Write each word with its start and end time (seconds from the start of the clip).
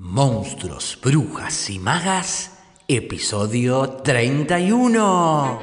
Monstruos, 0.00 0.96
Brujas 1.02 1.70
y 1.70 1.80
Magas, 1.80 2.60
episodio 2.86 3.94
31. 4.04 5.60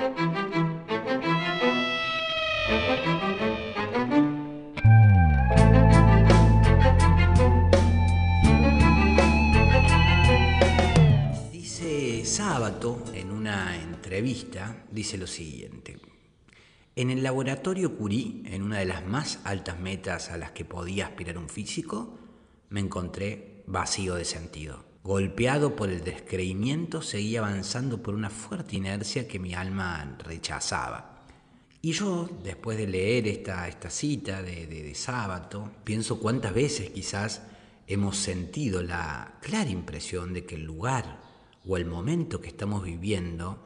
Dice 11.54 12.26
Sábato 12.26 13.06
en 13.14 13.32
una 13.32 13.82
entrevista, 13.82 14.84
dice 14.92 15.18
lo 15.18 15.28
siguiente. 15.28 15.98
En 16.98 17.10
el 17.10 17.24
laboratorio 17.24 17.96
Curie, 17.96 18.42
en 18.48 18.64
una 18.64 18.80
de 18.80 18.86
las 18.86 19.06
más 19.08 19.40
altas 19.46 19.80
metas 19.80 20.30
a 20.30 20.38
las 20.38 20.52
que 20.52 20.66
podía 20.66 21.06
aspirar 21.06 21.38
un 21.38 21.48
físico, 21.48 22.20
me 22.68 22.82
encontré 22.82 23.55
vacío 23.68 24.16
de 24.16 24.26
sentido. 24.26 24.84
Golpeado 25.04 25.76
por 25.76 25.90
el 25.90 26.04
descreimiento, 26.04 27.02
seguía 27.02 27.40
avanzando 27.40 28.02
por 28.02 28.16
una 28.16 28.30
fuerte 28.30 28.76
inercia 28.76 29.28
que 29.28 29.40
mi 29.40 29.54
alma 29.54 30.18
rechazaba. 30.24 31.26
Y 31.82 31.92
yo, 31.92 32.28
después 32.44 32.78
de 32.78 32.88
leer 32.88 33.28
esta, 33.28 33.68
esta 33.68 33.92
cita 33.92 34.42
de, 34.42 34.66
de, 34.66 34.82
de 34.82 34.96
sábado, 34.96 35.72
pienso 35.84 36.20
cuántas 36.20 36.54
veces 36.54 36.90
quizás 36.90 37.44
hemos 37.86 38.18
sentido 38.18 38.82
la 38.82 39.38
clara 39.42 39.70
impresión 39.70 40.34
de 40.34 40.46
que 40.46 40.56
el 40.56 40.64
lugar 40.64 41.22
o 41.68 41.78
el 41.78 41.86
momento 41.86 42.42
que 42.42 42.48
estamos 42.48 42.84
viviendo, 42.84 43.64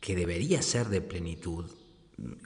que 0.00 0.14
debería 0.14 0.62
ser 0.62 0.86
de 0.88 1.00
plenitud, 1.00 1.66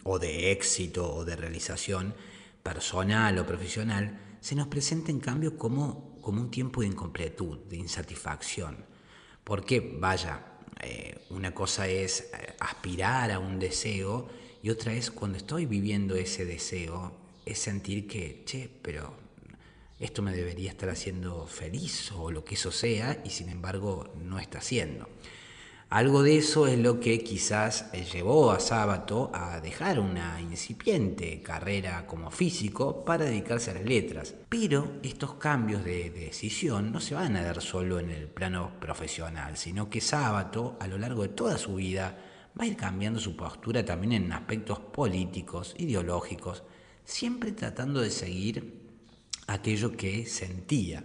o 0.04 0.18
de 0.18 0.52
éxito, 0.52 1.14
o 1.14 1.24
de 1.24 1.36
realización 1.36 2.14
personal 2.62 3.38
o 3.38 3.46
profesional, 3.46 4.36
se 4.40 4.54
nos 4.54 4.68
presenta 4.68 5.10
en 5.10 5.20
cambio 5.20 5.56
como, 5.56 6.11
como 6.22 6.40
un 6.40 6.50
tiempo 6.50 6.80
de 6.80 6.86
incompletud, 6.86 7.58
de 7.68 7.76
insatisfacción. 7.76 8.76
Porque, 9.44 9.96
vaya, 9.98 10.52
eh, 10.80 11.26
una 11.30 11.52
cosa 11.52 11.86
es 11.88 12.30
eh, 12.32 12.54
aspirar 12.60 13.30
a 13.30 13.38
un 13.38 13.58
deseo 13.58 14.28
y 14.62 14.70
otra 14.70 14.94
es 14.94 15.10
cuando 15.10 15.36
estoy 15.36 15.66
viviendo 15.66 16.14
ese 16.14 16.44
deseo, 16.44 17.12
es 17.44 17.58
sentir 17.58 18.06
que, 18.06 18.44
che, 18.44 18.70
pero 18.80 19.14
esto 19.98 20.22
me 20.22 20.32
debería 20.32 20.70
estar 20.70 20.88
haciendo 20.88 21.46
feliz 21.46 22.12
o 22.12 22.30
lo 22.30 22.44
que 22.44 22.54
eso 22.54 22.72
sea 22.72 23.20
y 23.24 23.30
sin 23.30 23.48
embargo 23.48 24.12
no 24.22 24.38
está 24.38 24.58
haciendo. 24.58 25.08
Algo 25.92 26.22
de 26.22 26.38
eso 26.38 26.66
es 26.66 26.78
lo 26.78 27.00
que 27.00 27.22
quizás 27.22 27.90
eh, 27.92 28.06
llevó 28.10 28.50
a 28.50 28.60
Sábato 28.60 29.30
a 29.34 29.60
dejar 29.60 30.00
una 30.00 30.40
incipiente 30.40 31.42
carrera 31.42 32.06
como 32.06 32.30
físico 32.30 33.04
para 33.04 33.26
dedicarse 33.26 33.72
a 33.72 33.74
las 33.74 33.84
letras. 33.84 34.34
Pero 34.48 34.90
estos 35.02 35.34
cambios 35.34 35.84
de, 35.84 36.08
decisión 36.08 36.92
no 36.92 36.98
se 36.98 37.14
van 37.14 37.36
a 37.36 37.42
dar 37.42 37.60
solo 37.60 38.00
en 38.00 38.08
el 38.08 38.26
plano 38.26 38.72
profesional, 38.80 39.58
sino 39.58 39.90
que 39.90 40.00
Sábato 40.00 40.78
a 40.80 40.86
lo 40.86 40.96
largo 40.96 41.24
de 41.24 41.28
toda 41.28 41.58
su 41.58 41.74
vida 41.74 42.16
va 42.58 42.64
a 42.64 42.68
ir 42.68 42.76
cambiando 42.78 43.20
su 43.20 43.36
postura 43.36 43.84
también 43.84 44.14
en 44.14 44.32
aspectos 44.32 44.80
políticos, 44.80 45.74
ideológicos, 45.76 46.62
siempre 47.04 47.52
tratando 47.52 48.00
de 48.00 48.10
seguir 48.10 48.80
aquello 49.46 49.94
que 49.94 50.24
sentía. 50.24 51.04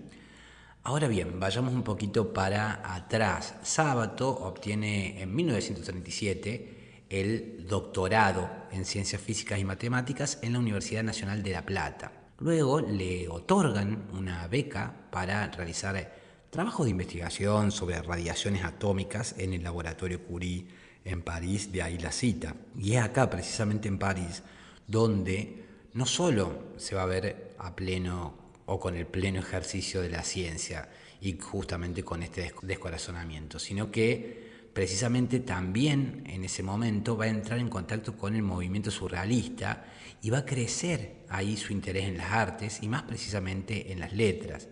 Ahora 0.88 1.10
bien, 1.10 1.38
vayamos 1.38 1.74
un 1.74 1.84
poquito 1.84 2.32
para 2.32 2.96
atrás. 2.96 3.56
Sábato 3.62 4.30
obtiene 4.30 5.22
en 5.22 5.36
1937 5.36 7.04
el 7.10 7.68
doctorado 7.68 8.50
en 8.72 8.86
Ciencias 8.86 9.22
Físicas 9.22 9.60
y 9.60 9.66
Matemáticas 9.66 10.40
en 10.42 10.54
la 10.54 10.60
Universidad 10.60 11.04
Nacional 11.04 11.44
de 11.44 11.52
La 11.52 11.66
Plata. 11.66 12.14
Luego 12.40 12.80
le 12.80 13.28
otorgan 13.28 14.08
una 14.14 14.48
beca 14.48 14.94
para 15.12 15.52
realizar 15.52 16.10
trabajos 16.50 16.86
de 16.86 16.92
investigación 16.92 17.74
sobre 17.74 18.02
radiaciones 18.02 18.64
atómicas 18.64 19.36
en 19.38 19.52
el 19.52 19.64
laboratorio 19.64 20.24
Curie 20.24 20.68
en 21.04 21.22
París, 21.22 21.70
de 21.70 21.82
ahí 21.82 21.98
la 21.98 22.14
cita. 22.14 22.56
Y 22.78 22.94
es 22.94 23.02
acá, 23.02 23.30
precisamente 23.30 23.90
en 23.90 24.00
París, 24.00 24.42
donde 24.88 25.66
no 25.92 26.06
solo 26.06 26.76
se 26.78 26.96
va 26.96 27.04
a 27.04 27.08
ver 27.08 27.56
a 27.58 27.76
pleno 27.76 28.47
o 28.68 28.80
con 28.80 28.96
el 28.96 29.08
pleno 29.08 29.40
ejercicio 29.40 30.02
de 30.02 30.10
la 30.10 30.24
ciencia 30.24 30.90
y 31.22 31.38
justamente 31.40 32.04
con 32.04 32.22
este 32.22 32.54
descorazonamiento, 32.62 33.60
sino 33.60 33.90
que 33.90 34.70
precisamente 34.74 35.40
también 35.40 36.24
en 36.28 36.44
ese 36.44 36.62
momento 36.64 37.18
va 37.18 37.26
a 37.26 37.30
entrar 37.30 37.60
en 37.60 37.70
contacto 37.70 38.16
con 38.16 38.36
el 38.36 38.44
movimiento 38.44 38.92
surrealista 38.92 39.86
y 40.22 40.30
va 40.30 40.40
a 40.40 40.46
crecer 40.46 41.24
ahí 41.30 41.58
su 41.58 41.74
interés 41.74 42.06
en 42.06 42.18
las 42.18 42.32
artes 42.32 42.84
y 42.84 42.88
más 42.88 43.04
precisamente 43.04 43.92
en 43.92 44.00
las 44.00 44.14
letras. 44.14 44.68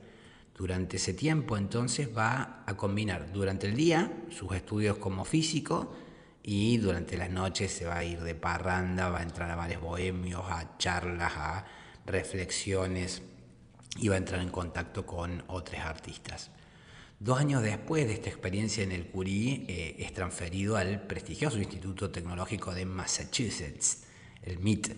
Durante 0.56 0.98
ese 0.98 1.14
tiempo 1.14 1.58
entonces 1.58 2.10
va 2.16 2.64
a 2.66 2.78
combinar 2.78 3.32
durante 3.32 3.68
el 3.68 3.76
día 3.76 4.12
sus 4.30 4.54
estudios 4.54 4.98
como 4.98 5.26
físico 5.26 5.96
y 6.44 6.78
durante 6.78 7.18
las 7.18 7.32
noches 7.32 7.72
se 7.72 7.86
va 7.86 7.98
a 7.98 8.04
ir 8.04 8.20
de 8.22 8.36
parranda, 8.36 9.10
va 9.10 9.20
a 9.20 9.24
entrar 9.24 9.50
a 9.50 9.56
bares 9.56 9.82
bohemios, 9.82 10.44
a 10.48 10.78
charlas, 10.78 11.34
a 11.36 11.66
reflexiones 12.06 13.22
va 14.08 14.16
a 14.16 14.18
entrar 14.18 14.42
en 14.42 14.50
contacto 14.50 15.06
con 15.06 15.44
otros 15.48 15.82
artistas. 15.82 16.52
Dos 17.20 17.40
años 17.40 17.64
después 17.64 18.06
de 18.08 18.14
esta 18.14 18.30
experiencia 18.30 18.84
en 18.84 18.92
el 18.92 19.08
Curie, 19.08 19.66
eh, 19.68 19.96
es 20.00 20.14
transferido 20.14 20.76
al 20.76 21.08
prestigioso 21.08 21.58
Instituto 21.58 22.12
Tecnológico 22.12 22.74
de 22.74 22.86
Massachusetts, 22.86 24.04
el 24.44 24.60
MIT, 24.60 24.90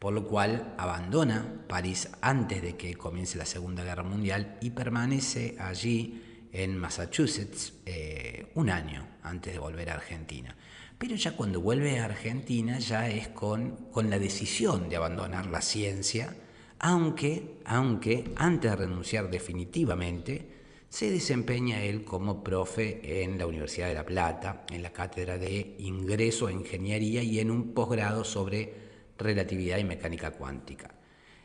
por 0.00 0.12
lo 0.12 0.26
cual 0.26 0.74
abandona 0.78 1.62
París 1.68 2.08
antes 2.20 2.60
de 2.62 2.76
que 2.76 2.94
comience 2.94 3.38
la 3.38 3.46
Segunda 3.46 3.84
Guerra 3.84 4.02
Mundial 4.02 4.58
y 4.60 4.70
permanece 4.70 5.56
allí 5.60 6.48
en 6.52 6.76
Massachusetts 6.76 7.74
eh, 7.86 8.50
un 8.54 8.70
año 8.70 9.06
antes 9.22 9.52
de 9.52 9.58
volver 9.58 9.90
a 9.90 9.94
Argentina. 9.94 10.56
Pero 10.98 11.14
ya 11.14 11.36
cuando 11.36 11.60
vuelve 11.60 12.00
a 12.00 12.06
Argentina 12.06 12.78
ya 12.78 13.08
es 13.08 13.28
con, 13.28 13.90
con 13.92 14.10
la 14.10 14.18
decisión 14.18 14.88
de 14.88 14.96
abandonar 14.96 15.46
la 15.46 15.62
ciencia, 15.62 16.34
aunque, 16.80 17.58
aunque 17.66 18.32
antes 18.36 18.70
de 18.70 18.76
renunciar 18.76 19.30
definitivamente, 19.30 20.48
se 20.88 21.10
desempeña 21.10 21.82
él 21.82 22.04
como 22.04 22.42
profe 22.42 23.22
en 23.22 23.38
la 23.38 23.46
Universidad 23.46 23.88
de 23.88 23.94
La 23.94 24.06
Plata, 24.06 24.64
en 24.70 24.82
la 24.82 24.90
cátedra 24.90 25.36
de 25.36 25.76
ingreso 25.78 26.46
a 26.46 26.52
ingeniería 26.52 27.22
y 27.22 27.38
en 27.38 27.50
un 27.50 27.74
posgrado 27.74 28.24
sobre 28.24 28.74
relatividad 29.18 29.76
y 29.76 29.84
mecánica 29.84 30.30
cuántica. 30.32 30.94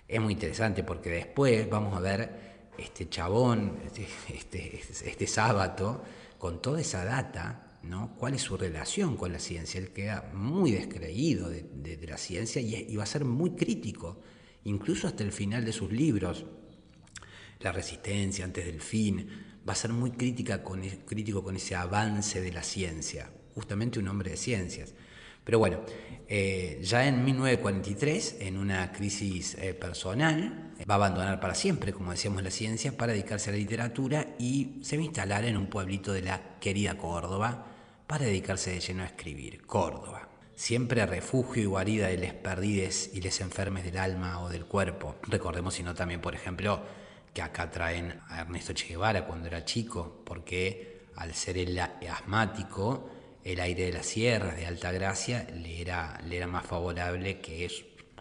Es 0.07 0.22
muy 0.22 0.34
interesante 0.34 0.84
porque 0.84 1.09
después 1.09 1.69
vamos 1.69 1.96
a 1.97 2.00
ver 2.00 2.72
este 2.78 3.09
chabón, 3.09 3.79
este, 3.85 4.07
este, 4.34 4.79
este 5.09 5.28
sábado, 5.28 6.02
con 6.38 6.62
toda 6.62 6.79
esa 6.79 7.03
data, 7.03 7.73
¿no? 7.84 8.16
¿Cuál 8.17 8.35
es 8.35 8.41
su 8.41 8.56
relación 8.56 9.17
con 9.17 9.34
la 9.34 9.40
ciencia? 9.40 9.81
Él 9.81 9.91
queda 9.91 10.31
muy 10.34 10.72
descreído 10.72 11.50
de, 11.50 12.00
la 12.07 12.17
ciencia 12.17 12.62
y 12.62 12.96
va 12.96 13.03
a 13.03 13.07
ser 13.07 13.25
muy 13.25 13.52
crítico 13.52 14.22
incluso 14.66 15.08
hasta 15.08 15.24
el 15.24 15.31
final 15.31 15.64
de 15.64 15.72
sus 15.72 15.92
libros. 15.92 16.46
La 17.59 17.72
resistencia 17.72 18.46
antes 18.46 18.66
del 18.66 18.81
fin, 18.81 19.28
va 19.68 19.74
a 19.74 19.76
ser 19.76 19.92
muy 19.92 20.12
crítica 20.12 20.62
con, 20.62 20.81
crítico 20.81 21.44
con 21.44 21.56
ese 21.56 21.76
avance 21.76 22.42
de 22.42 22.52
la 22.52 22.62
ciencia, 22.62 23.31
justamente 23.56 24.00
un 24.00 24.08
hombre 24.08 24.31
de 24.31 24.38
ciencias. 24.38 24.94
Pero 25.44 25.59
bueno, 25.59 25.81
eh, 26.28 26.80
ya 26.84 27.08
en 27.08 27.24
1943, 27.24 28.38
en 28.40 28.58
una 28.58 28.92
crisis 28.92 29.56
eh, 29.56 29.74
personal, 29.74 30.74
va 30.90 30.96
a 30.96 30.97
abandonar 30.97 31.40
para 31.40 31.56
siempre, 31.56 31.94
como 31.94 32.12
decíamos, 32.12 32.44
la 32.44 32.52
ciencia 32.52 32.97
para 32.97 33.14
dedicarse 33.14 33.50
a 33.50 33.53
la 33.53 33.59
literatura 33.59 34.36
y 34.40 34.80
se 34.82 34.97
va 34.97 35.03
a 35.03 35.06
instalar 35.06 35.46
en 35.46 35.56
un 35.56 35.68
pueblito 35.68 36.14
de 36.14 36.24
la 36.24 36.58
querida 36.59 36.97
Córdoba 36.97 37.68
para 38.08 38.26
dedicarse 38.26 38.72
de 38.72 38.80
lleno 38.80 39.03
a 39.03 39.08
escribir, 39.08 39.66
Córdoba 39.66 40.25
siempre 40.55 41.05
refugio 41.05 41.61
y 41.61 41.66
guarida 41.66 42.07
de 42.07 42.17
les 42.17 42.33
perdides 42.33 43.11
y 43.13 43.21
les 43.21 43.41
enfermes 43.41 43.83
del 43.83 43.97
alma 43.97 44.41
o 44.41 44.49
del 44.49 44.66
cuerpo. 44.66 45.16
Recordemos, 45.23 45.73
sino 45.73 45.93
también, 45.93 46.21
por 46.21 46.33
ejemplo, 46.33 46.81
que 47.33 47.41
acá 47.41 47.69
traen 47.69 48.19
a 48.29 48.41
Ernesto 48.41 48.73
Che 48.73 48.88
Guevara 48.88 49.25
cuando 49.25 49.47
era 49.47 49.66
chico, 49.66 50.21
porque 50.25 51.07
al 51.17 51.34
ser 51.34 51.57
el 51.57 51.78
asmático, 51.78 53.09
el 53.43 53.59
aire 53.59 53.85
de 53.85 53.93
las 53.93 54.05
sierras 54.05 54.55
de 54.55 54.66
Alta 54.66 54.91
Gracia 54.91 55.46
le 55.53 55.81
era, 55.81 56.19
le 56.25 56.37
era 56.37 56.47
más 56.47 56.66
favorable 56.66 57.41
que, 57.41 57.69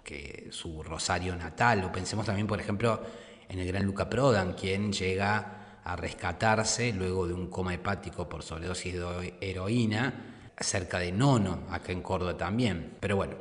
que 0.02 0.48
su 0.50 0.82
rosario 0.82 1.36
natal. 1.36 1.84
O 1.84 1.92
pensemos 1.92 2.26
también, 2.26 2.48
por 2.48 2.60
ejemplo, 2.60 3.00
en 3.48 3.60
el 3.60 3.66
gran 3.68 3.84
Luca 3.84 4.10
Prodan, 4.10 4.54
quien 4.54 4.92
llega 4.92 5.80
a 5.84 5.96
rescatarse 5.96 6.92
luego 6.92 7.28
de 7.28 7.34
un 7.34 7.48
coma 7.48 7.74
hepático 7.74 8.28
por 8.28 8.42
sobredosis 8.42 8.94
de 8.94 9.34
heroína 9.40 10.33
cerca 10.58 10.98
de 10.98 11.12
Nono, 11.12 11.64
acá 11.70 11.92
en 11.92 12.02
Córdoba 12.02 12.36
también. 12.36 12.96
Pero 13.00 13.16
bueno, 13.16 13.34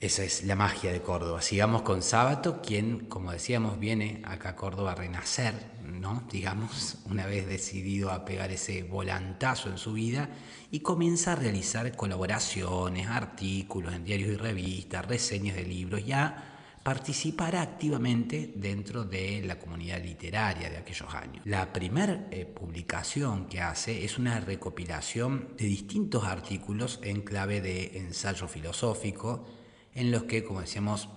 esa 0.00 0.24
es 0.24 0.44
la 0.44 0.56
magia 0.56 0.92
de 0.92 1.02
Córdoba. 1.02 1.42
Sigamos 1.42 1.82
con 1.82 2.02
Sábato, 2.02 2.62
quien, 2.62 3.00
como 3.06 3.32
decíamos, 3.32 3.78
viene 3.78 4.22
acá 4.24 4.50
a 4.50 4.56
Córdoba 4.56 4.92
a 4.92 4.94
renacer, 4.94 5.52
¿no? 5.84 6.24
Digamos, 6.32 6.96
una 7.04 7.26
vez 7.26 7.46
decidido 7.46 8.10
a 8.10 8.24
pegar 8.24 8.50
ese 8.50 8.82
volantazo 8.82 9.68
en 9.68 9.76
su 9.76 9.92
vida 9.92 10.30
y 10.70 10.80
comienza 10.80 11.32
a 11.32 11.36
realizar 11.36 11.94
colaboraciones, 11.96 13.08
artículos 13.08 13.92
en 13.92 14.04
diarios 14.04 14.30
y 14.30 14.36
revistas, 14.36 15.04
reseñas 15.04 15.56
de 15.56 15.64
libros, 15.64 16.06
ya 16.06 16.59
participara 16.82 17.60
activamente 17.60 18.52
dentro 18.56 19.04
de 19.04 19.42
la 19.44 19.58
comunidad 19.58 20.02
literaria 20.02 20.70
de 20.70 20.78
aquellos 20.78 21.12
años. 21.14 21.44
La 21.44 21.72
primera 21.72 22.28
eh, 22.30 22.46
publicación 22.46 23.46
que 23.48 23.60
hace 23.60 24.04
es 24.04 24.18
una 24.18 24.40
recopilación 24.40 25.54
de 25.58 25.66
distintos 25.66 26.24
artículos 26.24 26.98
en 27.02 27.20
clave 27.20 27.60
de 27.60 27.98
ensayo 27.98 28.48
filosófico, 28.48 29.46
en 29.94 30.10
los 30.10 30.22
que, 30.22 30.42
como 30.42 30.62
decíamos, 30.62 31.10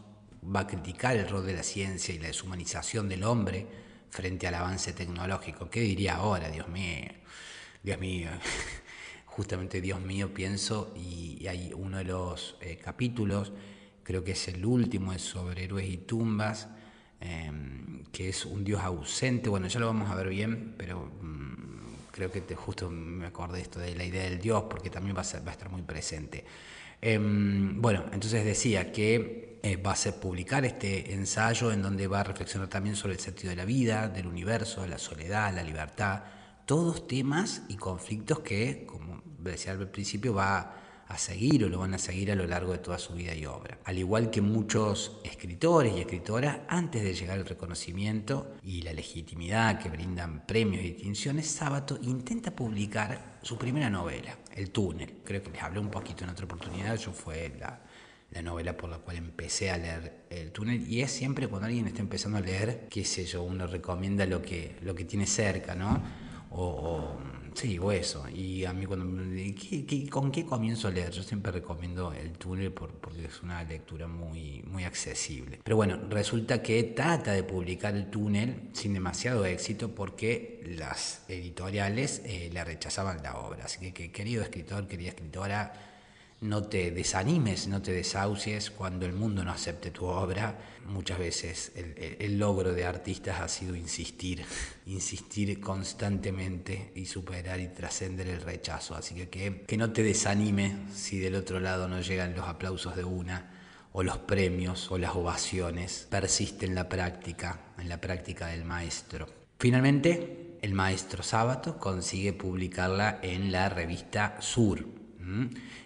va 0.44 0.62
a 0.62 0.68
criticar 0.68 1.16
el 1.16 1.30
rol 1.30 1.46
de 1.46 1.54
la 1.54 1.64
ciencia 1.64 2.14
y 2.14 2.20
la 2.20 2.28
deshumanización 2.28 3.08
del 3.08 3.24
hombre 3.24 3.68
frente 4.10 4.48
al 4.48 4.56
avance 4.56 4.92
tecnológico. 4.92 5.70
¿Qué 5.70 5.80
diría 5.80 6.16
ahora, 6.16 6.50
Dios 6.50 6.68
mío? 6.68 7.10
Dios 7.82 8.00
mío. 8.00 8.30
Justamente 9.26 9.82
Dios 9.82 10.02
mío 10.02 10.34
pienso 10.34 10.94
y, 10.96 11.48
hay 11.48 11.72
uno 11.76 11.98
de 11.98 12.04
los 12.04 12.58
eh, 12.62 12.78
capítulos 12.78 13.52
creo 14.04 14.24
que 14.24 14.34
es 14.34 14.48
el 14.48 14.66
último, 14.66 15.14
es 15.14 15.22
sobre 15.22 15.64
héroes 15.64 15.90
y 15.90 15.98
tumbas, 15.98 16.68
em, 17.20 18.04
que 18.12 18.30
es 18.30 18.46
un 18.46 18.64
dios 18.64 18.82
ausente, 18.82 19.50
bueno, 19.50 19.68
ya 19.68 19.80
lo 19.80 19.88
vamos 19.88 20.10
a 20.10 20.16
ver 20.16 20.30
bien, 20.30 20.76
pero 20.78 21.12
mm, 21.22 22.12
creo 22.12 22.32
que 22.32 22.42
te, 22.42 22.56
justo 22.56 22.90
me 22.90 23.26
acordé 23.26 23.62
esto 23.62 23.80
de 23.80 23.96
la 23.96 24.04
idea 24.04 24.24
del 24.24 24.40
dios, 24.40 24.66
porque 24.70 24.90
también 24.90 25.16
va 25.16 25.22
a, 25.22 25.40
va 25.40 25.50
a 25.50 25.54
estar 25.54 25.70
muy 25.70 25.82
presente. 25.82 26.46
Em, 27.02 27.82
bueno, 27.82 28.06
entonces 28.14 28.46
decía 28.46 28.92
que 28.92 29.60
eh, 29.62 29.78
va 29.78 29.92
a 29.92 29.96
ser 29.96 30.16
publicar 30.16 30.66
este 30.66 31.14
ensayo 31.14 31.72
en 31.72 31.82
donde 31.82 32.08
va 32.08 32.20
a 32.20 32.24
reflexionar 32.24 32.70
también 32.70 32.96
sobre 32.96 33.14
el 33.14 33.20
sentido 33.20 33.50
de 33.50 33.56
la 33.56 33.66
vida, 33.66 34.08
del 34.10 34.28
universo, 34.28 34.86
la 34.88 34.98
soledad, 34.98 35.54
la 35.54 35.64
libertad, 35.64 36.24
todos 36.66 37.08
temas 37.08 37.64
y 37.68 37.76
conflictos 37.76 38.40
que, 38.40 38.86
como 38.86 39.22
decía 39.40 39.74
al 39.74 39.90
principio, 39.90 40.34
va 40.34 40.60
a 40.60 40.83
a 41.08 41.18
seguir 41.18 41.64
o 41.66 41.70
lo 41.70 41.80
van 41.80 41.94
a 41.94 41.98
seguir 41.98 42.32
a 42.32 42.36
lo 42.36 42.48
largo 42.48 42.72
de 42.72 42.80
toda 42.80 42.98
su 42.98 43.14
vida 43.14 43.36
y 43.36 43.46
obra. 43.46 43.80
Al 43.86 43.98
igual 43.98 44.30
que 44.30 44.42
muchos 44.42 45.20
escritores 45.24 45.96
y 45.96 46.00
escritoras, 46.00 46.60
antes 46.68 47.04
de 47.04 47.14
llegar 47.14 47.38
al 47.38 47.46
reconocimiento 47.46 48.56
y 48.64 48.82
la 48.82 48.94
legitimidad 48.94 49.80
que 49.80 49.90
brindan 49.90 50.46
premios 50.46 50.84
y 50.84 50.94
distinciones, 50.94 51.48
Sábato 51.48 52.00
intenta 52.02 52.52
publicar 52.52 53.40
su 53.42 53.58
primera 53.58 53.90
novela, 53.90 54.38
El 54.56 54.72
túnel. 54.72 55.22
Creo 55.24 55.44
que 55.44 55.52
les 55.52 55.62
hablé 55.62 55.80
un 55.80 55.92
poquito 55.92 56.24
en 56.24 56.32
otra 56.32 56.46
oportunidad, 56.46 56.98
yo 56.98 57.12
fue 57.12 57.54
la, 57.60 57.82
novela 58.42 58.76
por 58.76 58.90
la 58.90 58.98
cual 58.98 59.18
empecé 59.18 59.70
a 59.70 59.78
leer 59.78 60.26
El 60.32 60.52
túnel 60.52 60.88
y 60.88 61.02
es 61.02 61.12
siempre 61.12 61.48
cuando 61.48 61.68
alguien 61.68 61.86
está 61.88 62.02
empezando 62.02 62.40
a 62.40 62.42
leer, 62.42 62.88
qué 62.90 63.06
sé 63.06 63.26
yo, 63.26 63.44
uno 63.44 63.68
recomienda 63.68 64.26
lo 64.26 64.42
que, 64.42 64.78
lo 64.82 64.96
que 64.96 65.06
tiene 65.06 65.28
cerca, 65.28 65.76
¿no? 65.76 66.02
o 66.56 67.18
Sí, 67.54 67.78
o 67.80 67.92
eso. 67.92 68.26
Y 68.30 68.66
a 68.66 68.74
mí 68.74 68.86
cuando 68.86 69.06
me 69.06 69.56
con 70.10 70.32
qué 70.32 70.46
comienzo 70.46 70.88
a 70.88 70.92
leer? 70.92 71.12
Yo 71.12 71.24
siempre 71.24 71.52
recomiendo 71.52 72.12
el 72.14 72.32
túnel 72.34 72.72
porque 72.72 73.26
es 73.26 73.42
una 73.42 73.64
lectura 73.64 74.08
muy, 74.08 74.64
muy 74.64 74.84
accesible. 74.84 75.60
Pero 75.64 75.76
bueno, 75.76 76.00
resulta 76.10 76.62
que 76.62 76.84
trata 76.84 77.34
de 77.34 77.44
publicar 77.44 77.96
el 77.96 78.10
túnel 78.10 78.70
sin 78.74 78.94
demasiado 78.94 79.46
éxito 79.46 79.94
porque 79.94 80.64
las 80.78 81.24
editoriales 81.28 82.22
eh, 82.26 82.50
le 82.52 82.64
rechazaban 82.64 83.22
la 83.24 83.38
obra. 83.38 83.66
Así 83.66 83.92
que, 83.92 84.12
querido 84.12 84.42
escritor, 84.42 84.88
querida 84.88 85.10
escritora, 85.10 85.93
no 86.44 86.64
te 86.64 86.92
desanimes, 86.92 87.68
no 87.68 87.82
te 87.82 87.94
desahucies 87.94 88.70
cuando 88.70 89.06
el 89.06 89.14
mundo 89.14 89.44
no 89.44 89.52
acepte 89.52 89.92
tu 89.92 90.06
obra. 90.06 90.60
Muchas 90.86 91.18
veces 91.18 91.72
el, 91.76 92.38
logro 92.38 92.74
de 92.74 92.86
artistas 92.86 93.40
ha 93.40 93.48
sido 93.48 93.76
insistir, 93.76 94.44
insistir 94.86 95.62
constantemente 95.62 96.92
y 96.96 97.06
superar 97.06 97.62
y 97.62 97.70
trascender 97.70 98.28
el 98.28 98.42
rechazo. 98.42 98.94
Así 98.94 99.16
que, 99.16 99.64
que 99.66 99.78
no 99.78 99.94
te 99.94 100.04
desanime 100.04 100.76
si 100.94 101.18
del 101.18 101.36
otro 101.36 101.62
lado 101.62 101.88
no 101.88 102.02
llegan 102.02 102.36
los 102.36 102.48
aplausos 102.48 102.96
de 102.98 103.06
una 103.06 103.50
o 103.94 104.04
los 104.04 104.18
premios 104.18 104.92
o 104.92 104.98
las 104.98 105.16
ovaciones. 105.16 106.08
Persiste 106.10 106.66
en 106.66 106.76
la 106.76 106.90
práctica, 106.90 107.74
en 107.78 107.88
la 107.88 108.02
práctica 108.02 108.48
del 108.48 108.66
maestro. 108.66 109.28
Finalmente, 109.60 110.58
el 110.62 110.74
maestro 110.74 111.24
Sábato 111.24 111.80
consigue 111.80 112.34
publicarla 112.34 113.20
en 113.22 113.54
la 113.54 113.70
revista 113.70 114.36
Sur 114.42 115.03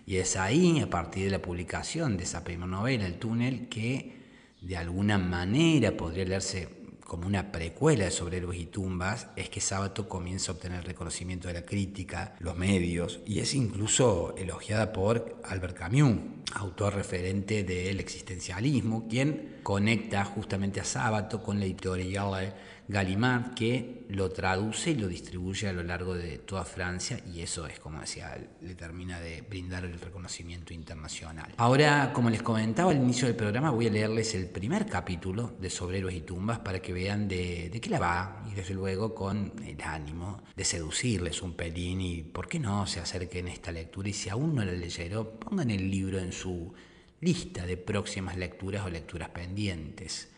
y 0.06 0.18
es 0.18 0.36
ahí, 0.36 0.80
a 0.80 0.90
partir 0.90 1.26
de 1.26 1.32
la 1.32 1.42
publicación 1.42 2.18
de 2.18 2.24
esa 2.24 2.44
primera 2.44 2.68
novela, 2.68 3.06
El 3.06 3.20
túnel, 3.20 3.68
que 3.68 4.18
de 4.62 4.78
alguna 4.78 5.18
manera 5.18 5.96
podría 5.96 6.26
leerse 6.26 6.78
como 7.08 7.26
una 7.26 7.54
precuela 7.54 8.12
sobre 8.12 8.38
héroes 8.38 8.60
y 8.60 8.66
tumbas, 8.66 9.28
es 9.38 9.50
que 9.50 9.62
Sábato 9.62 10.10
comienza 10.10 10.52
a 10.52 10.56
obtener 10.56 10.84
reconocimiento 10.84 11.48
de 11.48 11.54
la 11.54 11.66
crítica, 11.66 12.36
los 12.40 12.58
medios, 12.58 13.22
y 13.26 13.40
es 13.40 13.54
incluso 13.54 14.36
elogiada 14.38 14.92
por 14.92 15.42
Albert 15.46 15.78
Camus, 15.78 16.20
autor 16.54 16.96
referente 16.96 17.64
del 17.64 18.02
existencialismo, 18.02 19.08
quien 19.08 19.60
conecta 19.64 20.26
justamente 20.26 20.82
a 20.82 20.84
Sábato 20.84 21.42
con 21.42 21.60
la 21.60 21.66
editorial 21.66 22.54
Gallimard, 22.88 23.54
que 23.54 24.06
lo 24.10 24.32
traduce 24.32 24.92
y 24.92 24.96
lo 24.96 25.08
distribuye 25.08 25.68
a 25.68 25.74
lo 25.74 25.84
largo 25.84 26.16
de 26.16 26.38
toda 26.38 26.64
Francia 26.64 27.20
y 27.34 27.42
eso 27.42 27.68
es, 27.68 27.80
como 27.80 28.00
decía, 28.00 28.38
le 28.62 28.76
termina 28.76 29.20
de 29.20 29.42
brindar 29.42 29.84
el 29.84 30.00
reconocimiento 30.00 30.74
internacional. 30.74 31.54
Ahora, 31.58 32.12
como 32.14 32.30
les 32.30 32.42
comentaba 32.42 32.92
al 32.92 32.98
inicio 32.98 33.28
del 33.28 33.36
programa, 33.36 33.72
voy 33.72 33.88
a 33.88 33.92
leerles 33.92 34.36
el 34.36 34.48
primer 34.48 34.86
capítulo 34.86 35.54
de 35.60 35.70
Sobreros 35.70 36.14
y 36.14 36.22
Tumbas 36.22 36.60
para 36.60 36.82
que 36.82 36.94
vean 36.94 37.28
de, 37.28 37.70
de 37.70 37.82
qué 37.82 37.90
la 37.90 38.00
va 38.00 38.44
y 38.50 38.56
desde 38.56 38.74
luego 38.74 39.14
con 39.14 39.54
el 39.66 39.82
ánimo 39.82 40.44
de 40.56 40.64
seducirles 40.64 41.42
un 41.42 41.54
pelín 41.54 42.00
y, 42.02 42.24
¿por 42.24 42.48
qué 42.48 42.60
no?, 42.60 42.88
se 42.88 43.00
acerquen 43.00 43.48
a 43.48 43.54
esta 43.54 43.72
lectura 43.72 44.10
y 44.10 44.14
si 44.14 44.30
aún 44.30 44.56
no 44.56 44.64
la 44.64 44.72
leyeron, 44.72 45.38
pongan 45.40 45.72
el 45.72 45.92
libro 45.92 46.20
en 46.20 46.32
su 46.32 46.74
lista 47.20 47.66
de 47.66 47.78
próximas 47.78 48.38
lecturas 48.38 48.86
o 48.86 48.90
lecturas 48.90 49.30
pendientes. 49.30 50.30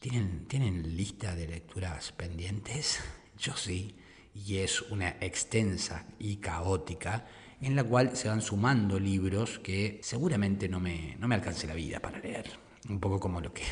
¿Tienen, 0.00 0.46
¿Tienen 0.46 0.96
lista 0.96 1.34
de 1.34 1.46
lecturas 1.46 2.12
pendientes? 2.12 3.00
Yo 3.38 3.54
sí, 3.54 3.94
y 4.34 4.56
es 4.56 4.80
una 4.80 5.10
extensa 5.20 6.06
y 6.18 6.36
caótica 6.36 7.26
en 7.60 7.76
la 7.76 7.84
cual 7.84 8.16
se 8.16 8.28
van 8.28 8.40
sumando 8.40 8.98
libros 8.98 9.58
que 9.58 10.00
seguramente 10.02 10.70
no 10.70 10.80
me, 10.80 11.16
no 11.18 11.28
me 11.28 11.34
alcance 11.34 11.66
la 11.66 11.74
vida 11.74 12.00
para 12.00 12.18
leer. 12.18 12.46
Un 12.88 12.98
poco 12.98 13.20
como 13.20 13.42
lo 13.42 13.52
que 13.52 13.62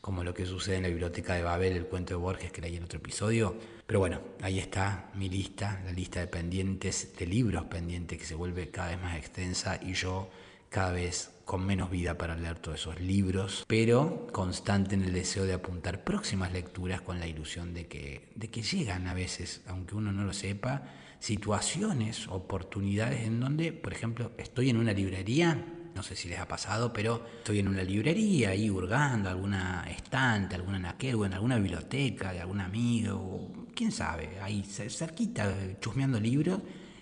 como 0.00 0.24
lo 0.24 0.34
que 0.34 0.46
sucede 0.46 0.78
en 0.78 0.82
la 0.82 0.88
biblioteca 0.88 1.34
de 1.34 1.44
Babel, 1.44 1.76
el 1.76 1.86
cuento 1.86 2.14
de 2.14 2.20
Borges 2.20 2.50
que 2.50 2.60
leí 2.60 2.74
en 2.74 2.82
otro 2.82 2.98
episodio. 2.98 3.56
Pero 3.86 4.00
bueno, 4.00 4.20
ahí 4.40 4.58
está 4.58 5.12
mi 5.14 5.28
lista, 5.28 5.80
la 5.84 5.92
lista 5.92 6.18
de 6.18 6.26
pendientes, 6.26 7.16
de 7.16 7.24
libros 7.24 7.66
pendientes 7.66 8.18
que 8.18 8.24
se 8.24 8.34
vuelve 8.34 8.68
cada 8.72 8.88
vez 8.88 9.00
más 9.00 9.16
extensa 9.16 9.78
y 9.80 9.92
yo 9.92 10.28
cada 10.72 10.92
vez 10.92 11.30
con 11.44 11.66
menos 11.66 11.90
vida 11.90 12.16
para 12.16 12.34
leer 12.34 12.58
todos 12.58 12.80
esos 12.80 12.98
libros, 12.98 13.64
pero 13.68 14.26
constante 14.32 14.94
en 14.94 15.02
el 15.02 15.12
deseo 15.12 15.44
de 15.44 15.52
apuntar 15.52 16.02
próximas 16.02 16.50
lecturas 16.50 17.02
con 17.02 17.20
la 17.20 17.26
ilusión 17.26 17.74
de 17.74 17.86
que, 17.86 18.30
de 18.34 18.48
que 18.48 18.62
llegan 18.62 19.06
a 19.06 19.12
veces, 19.12 19.60
aunque 19.66 19.94
uno 19.94 20.12
no 20.12 20.24
lo 20.24 20.32
sepa, 20.32 20.84
situaciones, 21.18 22.26
oportunidades 22.28 23.26
en 23.26 23.38
donde, 23.38 23.72
por 23.72 23.92
ejemplo, 23.92 24.32
estoy 24.38 24.70
en 24.70 24.78
una 24.78 24.94
librería, 24.94 25.62
no 25.94 26.02
sé 26.02 26.16
si 26.16 26.28
les 26.28 26.38
ha 26.38 26.48
pasado, 26.48 26.90
pero 26.90 27.22
estoy 27.38 27.58
en 27.58 27.68
una 27.68 27.82
librería 27.82 28.50
ahí 28.50 28.70
hurgando, 28.70 29.28
alguna 29.28 29.84
estante, 29.90 30.54
alguna 30.54 30.78
naquel, 30.78 31.16
en 31.26 31.34
alguna 31.34 31.56
biblioteca 31.58 32.32
de 32.32 32.40
algún 32.40 32.62
amigo, 32.62 33.52
quién 33.74 33.92
sabe, 33.92 34.40
ahí 34.40 34.64
cerquita, 34.64 35.52
chusmeando 35.80 36.18
libros, 36.18 36.60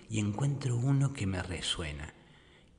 y 0.09 0.19
encuentro 0.19 0.75
uno 0.75 1.13
que 1.13 1.25
me 1.25 1.41
resuena 1.41 2.13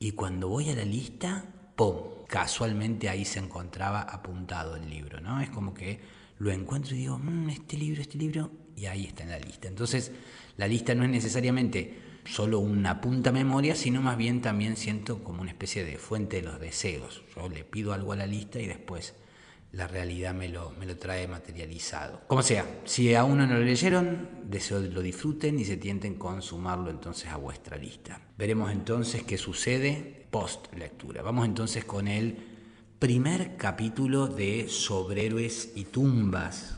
y 0.02 0.12
cuando 0.12 0.49
voy 0.49 0.68
a 0.68 0.75
la 0.75 0.85
lista, 0.85 1.44
¡pum! 1.76 1.94
Casualmente 2.26 3.09
ahí 3.09 3.25
se 3.25 3.38
encontraba 3.38 4.00
apuntado 4.00 4.75
el 4.75 4.90
libro, 4.90 5.21
¿no? 5.21 5.40
Es 5.40 5.49
como 5.49 5.75
que 5.75 6.00
lo 6.38 6.50
encuentro 6.50 6.97
y 6.97 6.99
digo, 6.99 7.21
mmm, 7.21 7.49
este 7.50 7.76
libro, 7.76 8.02
este 8.02 8.18
libro, 8.18 8.50
y 8.75 8.87
ahí 8.87 9.04
está 9.04 9.23
en 9.23 9.30
la 9.30 9.38
lista. 9.38 9.68
Entonces, 9.68 10.11
la 10.56 10.66
lista 10.66 10.97
no 10.97 11.04
es 11.04 11.11
necesariamente 11.11 12.00
solo 12.25 12.59
una 12.59 13.00
punta 13.00 13.30
memoria, 13.30 13.76
sino 13.76 14.02
más 14.02 14.16
bien 14.16 14.42
también 14.42 14.76
siento 14.76 15.23
como 15.23 15.40
una 15.40 15.52
especie 15.52 15.85
de 15.85 15.99
fuente 15.99 16.38
de 16.38 16.49
los 16.49 16.59
deseos. 16.59 17.23
Yo 17.37 17.49
le 17.49 17.62
pido 17.62 17.92
algo 17.92 18.12
a 18.12 18.16
la 18.16 18.26
lista 18.26 18.59
y 18.59 18.66
después 18.66 19.14
la 19.73 19.88
realidad 19.88 20.35
me 20.35 20.49
lo, 20.49 20.71
me 20.73 20.85
lo 20.85 20.99
trae 20.99 21.26
materializado. 21.26 22.21
Como 22.26 22.43
sea, 22.43 22.81
si 22.85 23.14
aún 23.14 23.38
no 23.38 23.47
lo 23.47 23.59
leyeron, 23.59 24.29
deseo 24.45 24.81
lo 24.81 25.00
disfruten 25.00 25.59
y 25.59 25.64
se 25.64 25.79
tienten 25.79 26.17
con 26.17 26.43
sumarlo 26.43 26.91
entonces 26.91 27.31
a 27.31 27.37
vuestra 27.37 27.79
lista. 27.79 28.21
Veremos 28.37 28.71
entonces 28.71 29.23
qué 29.23 29.38
sucede 29.38 30.26
post 30.31 30.73
lectura. 30.75 31.23
Vamos 31.23 31.47
entonces 31.47 31.85
con 31.87 32.07
el 32.07 32.37
primer 32.99 33.57
capítulo 33.57 34.26
de 34.26 34.69
Sobrehéroes 34.69 35.73
y 35.75 35.85
Tumbas 35.85 36.76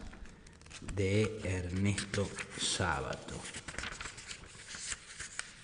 de 0.94 1.40
Ernesto 1.42 2.28
Sábato. 2.58 3.34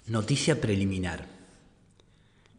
Noticia 0.08 0.60
preliminar. 0.60 1.39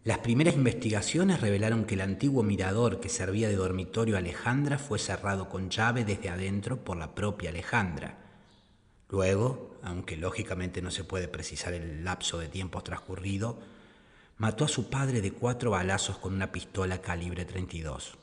Las 0.04 0.18
primeras 0.18 0.56
investigaciones 0.56 1.42
revelaron 1.42 1.86
que 1.86 1.94
el 1.94 2.02
antiguo 2.02 2.42
mirador 2.42 3.00
que 3.00 3.08
servía 3.08 3.50
de 3.50 3.56
dormitorio 3.56 4.16
a 4.16 4.20
Alejandra 4.20 4.80
fue 4.80 4.98
cerrado 4.98 5.48
con 5.48 5.70
llave 5.70 6.04
desde 6.04 6.30
adentro 6.30 6.84
por 6.84 6.98
la 6.98 7.14
propia 7.14 7.52
Alejandra. 7.52 8.18
Luego, 9.10 9.80
aunque 9.84 10.18
lógicamente 10.18 10.82
no 10.82 10.90
se 10.90 11.04
puede 11.04 11.28
precisar 11.28 11.74
el 11.74 12.04
lapso 12.04 12.40
de 12.40 12.48
tiempo 12.48 12.82
transcurrido, 12.82 13.60
mató 14.38 14.66
a 14.66 14.70
su 14.70 14.90
padre 14.90 15.22
de 15.22 15.34
cuatro 15.34 15.70
balazos 15.70 16.18
con 16.18 16.34
una 16.34 16.52
pistola 16.52 17.00
calibre 17.00 17.46
32. 17.46 18.18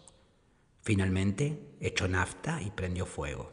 Finalmente 0.82 1.76
echó 1.80 2.08
nafta 2.08 2.60
y 2.60 2.72
prendió 2.72 3.06
fuego. 3.06 3.52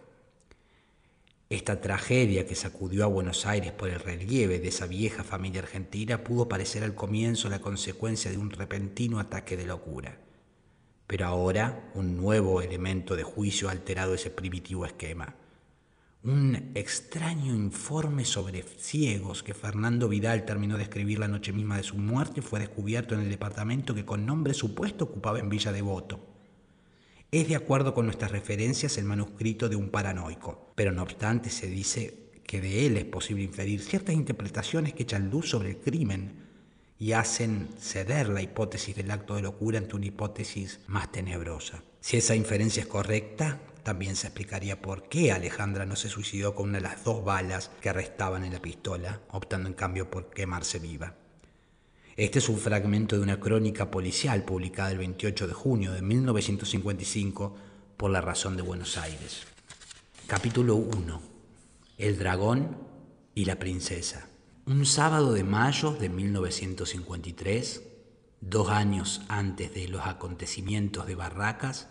Esta 1.48 1.80
tragedia 1.80 2.48
que 2.48 2.56
sacudió 2.56 3.04
a 3.04 3.08
Buenos 3.08 3.46
Aires 3.46 3.72
por 3.72 3.90
el 3.90 4.00
relieve 4.00 4.58
de 4.58 4.70
esa 4.70 4.88
vieja 4.88 5.24
familia 5.24 5.62
argentina 5.62 6.24
pudo 6.24 6.50
parecer 6.50 6.84
al 6.84 6.96
comienzo 6.96 7.50
la 7.50 7.62
consecuencia 7.62 8.32
de 8.32 8.40
un 8.40 8.50
repentino 8.50 9.20
ataque 9.20 9.56
de 9.56 9.68
locura. 9.68 10.18
Pero 11.06 11.28
ahora 11.28 11.92
un 11.94 12.18
nuevo 12.18 12.64
elemento 12.64 13.16
de 13.16 13.22
juicio 13.22 13.70
ha 13.70 13.74
alterado 13.74 14.16
ese 14.16 14.32
primitivo 14.32 14.88
esquema. 14.88 15.36
Un 16.24 16.72
extraño 16.74 17.54
informe 17.54 18.26
sobre 18.26 18.64
ciegos 18.64 19.44
que 19.44 19.54
Fernando 19.54 20.10
Vidal 20.10 20.46
terminó 20.46 20.78
de 20.78 20.84
escribir 20.84 21.20
la 21.20 21.28
noche 21.28 21.54
misma 21.54 21.78
de 21.78 21.84
su 21.84 21.96
muerte 21.96 22.42
fue 22.42 22.60
descubierto 22.60 23.14
en 23.14 23.22
el 23.22 23.30
departamento 23.30 23.94
que 23.94 24.04
con 24.04 24.26
nombre 24.26 24.56
supuesto 24.56 25.06
ocupaba 25.06 25.38
en 25.38 25.50
Villa 25.50 25.72
Devoto 25.72 26.35
es 27.40 27.48
de 27.48 27.56
acuerdo 27.56 27.94
con 27.94 28.06
nuestras 28.06 28.32
referencias 28.32 28.98
el 28.98 29.06
manuscrito 29.06 29.68
de 29.68 29.76
un 29.76 29.90
paranoico, 29.90 30.72
pero 30.76 30.92
no 30.92 31.04
obstante 31.04 31.50
se 31.50 31.68
dice 31.68 32.32
que 32.46 32.62
de 32.62 32.86
él 32.86 32.98
es 32.98 33.06
posible 33.06 33.44
inferir 33.44 33.82
ciertas 33.82 34.16
interpretaciones 34.16 34.94
que 34.94 35.04
echan 35.04 35.30
luz 35.30 35.50
sobre 35.50 35.72
el 35.72 35.78
crimen 35.78 36.46
y 36.98 37.12
hacen 37.12 37.68
ceder 37.80 38.30
la 38.30 38.42
hipótesis 38.42 38.96
del 38.96 39.12
acto 39.12 39.36
de 39.36 39.42
locura 39.42 39.80
ante 39.80 39.96
una 39.96 40.06
hipótesis 40.06 40.80
más 40.88 41.12
tenebrosa. 41.12 41.84
Si 42.00 42.18
esa 42.18 42.36
inferencia 42.36 42.82
es 42.82 42.88
correcta, 42.88 43.60
también 43.84 44.16
se 44.16 44.28
explicaría 44.28 44.82
por 44.82 45.10
qué 45.10 45.32
Alejandra 45.32 45.86
no 45.86 45.96
se 45.96 46.10
suicidó 46.10 46.56
con 46.56 46.70
una 46.70 46.78
de 46.78 46.84
las 46.84 47.04
dos 47.04 47.24
balas 47.24 47.70
que 47.82 47.92
restaban 47.92 48.44
en 48.44 48.54
la 48.54 48.62
pistola, 48.62 49.22
optando 49.32 49.68
en 49.68 49.76
cambio 49.76 50.10
por 50.10 50.30
quemarse 50.30 50.80
viva. 50.80 51.16
Este 52.18 52.40
es 52.40 52.48
un 52.48 52.58
fragmento 52.58 53.18
de 53.18 53.24
una 53.24 53.42
crónica 53.42 53.92
policial 53.92 54.46
publicada 54.46 54.90
el 54.90 55.00
28 55.00 55.48
de 55.48 55.54
junio 55.54 55.92
de 55.92 56.02
1955 56.02 57.58
por 57.98 58.10
La 58.10 58.22
Razón 58.22 58.56
de 58.56 58.62
Buenos 58.62 58.98
Aires. 58.98 59.44
Capítulo 60.26 60.76
1. 60.76 61.22
El 61.98 62.18
dragón 62.18 62.78
y 63.34 63.44
la 63.44 63.60
princesa. 63.60 64.30
Un 64.66 64.86
sábado 64.86 65.34
de 65.34 65.44
mayo 65.44 65.92
de 65.92 66.08
1953, 66.08 67.84
dos 68.40 68.70
años 68.70 69.24
antes 69.28 69.74
de 69.74 69.90
los 69.90 70.08
acontecimientos 70.08 71.08
de 71.08 71.16
Barracas, 71.16 71.90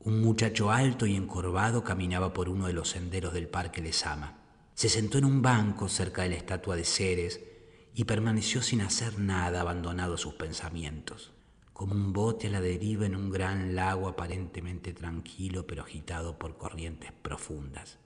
un 0.00 0.22
muchacho 0.22 0.70
alto 0.70 1.04
y 1.04 1.14
encorvado 1.14 1.84
caminaba 1.84 2.32
por 2.32 2.48
uno 2.48 2.68
de 2.68 2.72
los 2.72 2.88
senderos 2.88 3.34
del 3.34 3.48
Parque 3.48 3.82
Lesama. 3.82 4.38
Se 4.74 4.88
sentó 4.88 5.18
en 5.18 5.26
un 5.26 5.42
banco 5.42 5.90
cerca 5.90 6.22
de 6.22 6.30
la 6.30 6.36
estatua 6.36 6.74
de 6.74 6.84
Ceres 6.84 7.40
y 7.98 8.04
permaneció 8.04 8.62
sin 8.62 8.80
hacer 8.80 9.18
nada 9.18 9.60
abandonado 9.60 10.14
a 10.14 10.18
sus 10.18 10.34
pensamientos, 10.34 11.32
como 11.72 11.96
un 11.96 12.12
bote 12.12 12.46
a 12.46 12.50
la 12.50 12.60
deriva 12.60 13.06
en 13.06 13.16
un 13.16 13.28
gran 13.28 13.74
lago 13.74 14.06
aparentemente 14.06 14.92
tranquilo 14.92 15.66
pero 15.66 15.82
agitado 15.82 16.38
por 16.38 16.56
corrientes 16.56 17.10
profundas. 17.10 17.98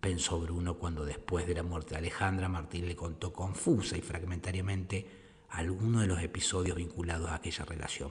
Pensó 0.00 0.40
Bruno 0.40 0.78
cuando 0.78 1.04
después 1.04 1.46
de 1.46 1.54
la 1.54 1.62
muerte 1.62 1.90
de 1.90 1.98
Alejandra 1.98 2.48
Martín 2.48 2.88
le 2.88 2.96
contó 2.96 3.32
confusa 3.32 3.96
y 3.96 4.00
fragmentariamente 4.00 5.06
algunos 5.50 6.00
de 6.00 6.08
los 6.08 6.20
episodios 6.20 6.76
vinculados 6.76 7.30
a 7.30 7.36
aquella 7.36 7.64
relación. 7.64 8.10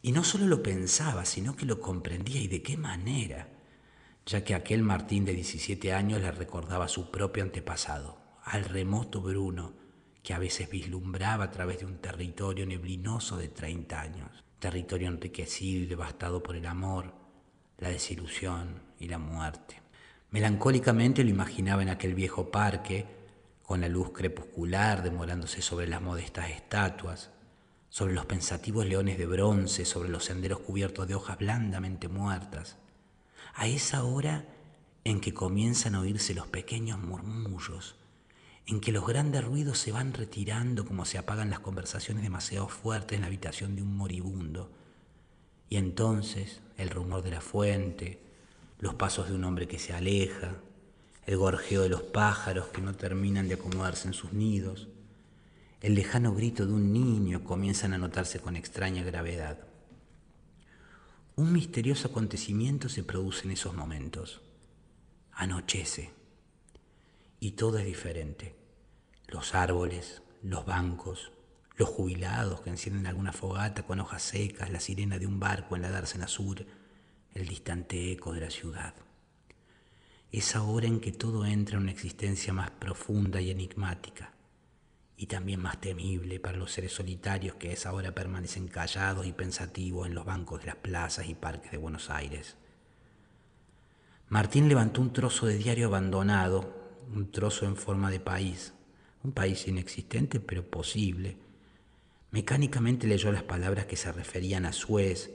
Y 0.00 0.12
no 0.12 0.24
solo 0.24 0.46
lo 0.46 0.62
pensaba, 0.62 1.26
sino 1.26 1.54
que 1.54 1.66
lo 1.66 1.82
comprendía 1.82 2.40
y 2.40 2.48
de 2.48 2.62
qué 2.62 2.78
manera, 2.78 3.50
ya 4.24 4.42
que 4.42 4.54
aquel 4.54 4.84
Martín 4.84 5.26
de 5.26 5.34
17 5.34 5.92
años 5.92 6.22
le 6.22 6.32
recordaba 6.32 6.88
su 6.88 7.10
propio 7.10 7.42
antepasado, 7.42 8.16
al 8.42 8.64
remoto 8.64 9.20
Bruno, 9.20 9.79
que 10.22 10.34
a 10.34 10.38
veces 10.38 10.70
vislumbraba 10.70 11.44
a 11.44 11.50
través 11.50 11.80
de 11.80 11.86
un 11.86 11.98
territorio 11.98 12.66
neblinoso 12.66 13.36
de 13.36 13.48
30 13.48 14.00
años, 14.00 14.44
territorio 14.58 15.08
enriquecido 15.08 15.82
y 15.82 15.86
devastado 15.86 16.42
por 16.42 16.56
el 16.56 16.66
amor, 16.66 17.14
la 17.78 17.88
desilusión 17.88 18.82
y 18.98 19.08
la 19.08 19.18
muerte. 19.18 19.80
Melancólicamente 20.30 21.24
lo 21.24 21.30
imaginaba 21.30 21.82
en 21.82 21.88
aquel 21.88 22.14
viejo 22.14 22.50
parque, 22.50 23.06
con 23.62 23.80
la 23.80 23.88
luz 23.88 24.10
crepuscular 24.12 25.02
demorándose 25.02 25.62
sobre 25.62 25.86
las 25.86 26.02
modestas 26.02 26.50
estatuas, 26.50 27.30
sobre 27.88 28.14
los 28.14 28.26
pensativos 28.26 28.86
leones 28.86 29.16
de 29.16 29.26
bronce, 29.26 29.84
sobre 29.84 30.08
los 30.08 30.24
senderos 30.24 30.60
cubiertos 30.60 31.08
de 31.08 31.14
hojas 31.14 31.38
blandamente 31.38 32.08
muertas. 32.08 32.76
A 33.54 33.66
esa 33.66 34.04
hora 34.04 34.44
en 35.04 35.20
que 35.20 35.34
comienzan 35.34 35.94
a 35.94 36.00
oírse 36.00 36.34
los 36.34 36.46
pequeños 36.46 36.98
murmullos 36.98 37.96
en 38.70 38.80
que 38.80 38.92
los 38.92 39.04
grandes 39.04 39.44
ruidos 39.44 39.78
se 39.78 39.90
van 39.90 40.14
retirando 40.14 40.84
como 40.84 41.04
se 41.04 41.18
apagan 41.18 41.50
las 41.50 41.58
conversaciones 41.58 42.22
demasiado 42.22 42.68
fuertes 42.68 43.16
en 43.16 43.22
la 43.22 43.26
habitación 43.26 43.74
de 43.74 43.82
un 43.82 43.96
moribundo. 43.96 44.70
Y 45.68 45.76
entonces 45.76 46.60
el 46.76 46.88
rumor 46.88 47.22
de 47.22 47.32
la 47.32 47.40
fuente, 47.40 48.22
los 48.78 48.94
pasos 48.94 49.28
de 49.28 49.34
un 49.34 49.42
hombre 49.42 49.66
que 49.66 49.80
se 49.80 49.92
aleja, 49.92 50.54
el 51.26 51.36
gorjeo 51.36 51.82
de 51.82 51.88
los 51.88 52.02
pájaros 52.02 52.68
que 52.68 52.80
no 52.80 52.94
terminan 52.94 53.48
de 53.48 53.54
acomodarse 53.54 54.06
en 54.06 54.14
sus 54.14 54.32
nidos, 54.32 54.86
el 55.80 55.96
lejano 55.96 56.32
grito 56.32 56.64
de 56.64 56.72
un 56.72 56.92
niño 56.92 57.42
comienzan 57.42 57.92
a 57.92 57.98
notarse 57.98 58.38
con 58.38 58.54
extraña 58.54 59.02
gravedad. 59.02 59.58
Un 61.34 61.52
misterioso 61.52 62.06
acontecimiento 62.06 62.88
se 62.88 63.02
produce 63.02 63.46
en 63.46 63.50
esos 63.50 63.74
momentos. 63.74 64.42
Anochece 65.32 66.12
y 67.40 67.52
todo 67.52 67.78
es 67.78 67.84
diferente 67.84 68.59
los 69.30 69.54
árboles, 69.54 70.22
los 70.42 70.66
bancos, 70.66 71.32
los 71.76 71.88
jubilados 71.88 72.60
que 72.60 72.70
encienden 72.70 73.06
alguna 73.06 73.32
fogata 73.32 73.84
con 73.84 74.00
hojas 74.00 74.22
secas, 74.22 74.70
la 74.70 74.80
sirena 74.80 75.18
de 75.18 75.26
un 75.26 75.40
barco 75.40 75.76
en 75.76 75.82
la 75.82 75.90
dársena 75.90 76.28
sur, 76.28 76.66
el 77.32 77.46
distante 77.46 78.12
eco 78.12 78.32
de 78.32 78.40
la 78.40 78.50
ciudad. 78.50 78.94
Es 80.32 80.54
ahora 80.56 80.86
en 80.86 81.00
que 81.00 81.12
todo 81.12 81.46
entra 81.46 81.76
en 81.76 81.84
una 81.84 81.92
existencia 81.92 82.52
más 82.52 82.70
profunda 82.70 83.40
y 83.40 83.50
enigmática, 83.50 84.32
y 85.16 85.26
también 85.26 85.60
más 85.60 85.80
temible 85.80 86.40
para 86.40 86.58
los 86.58 86.72
seres 86.72 86.92
solitarios 86.92 87.54
que 87.56 87.70
a 87.70 87.72
esa 87.72 87.92
hora 87.92 88.14
permanecen 88.14 88.68
callados 88.68 89.26
y 89.26 89.32
pensativos 89.32 90.06
en 90.06 90.14
los 90.14 90.24
bancos 90.24 90.60
de 90.60 90.66
las 90.66 90.76
plazas 90.76 91.28
y 91.28 91.34
parques 91.34 91.70
de 91.70 91.78
Buenos 91.78 92.10
Aires. 92.10 92.56
Martín 94.28 94.68
levantó 94.68 95.00
un 95.00 95.12
trozo 95.12 95.46
de 95.46 95.56
diario 95.56 95.88
abandonado, 95.88 96.72
un 97.12 97.30
trozo 97.30 97.66
en 97.66 97.76
forma 97.76 98.10
de 98.10 98.20
país, 98.20 98.72
un 99.22 99.32
país 99.32 99.66
inexistente 99.68 100.40
pero 100.40 100.64
posible. 100.64 101.36
Mecánicamente 102.30 103.06
leyó 103.06 103.32
las 103.32 103.42
palabras 103.42 103.86
que 103.86 103.96
se 103.96 104.12
referían 104.12 104.66
a 104.66 104.72
Suez, 104.72 105.30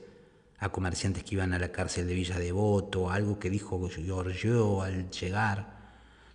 a 0.58 0.70
comerciantes 0.70 1.24
que 1.24 1.36
iban 1.36 1.54
a 1.54 1.60
la 1.60 1.72
cárcel 1.72 2.08
de 2.08 2.14
Villa 2.14 2.40
Devoto, 2.40 3.10
algo 3.10 3.38
que 3.38 3.50
dijo 3.50 3.90
Giorgio 3.90 4.82
al 4.82 5.10
llegar. 5.10 5.76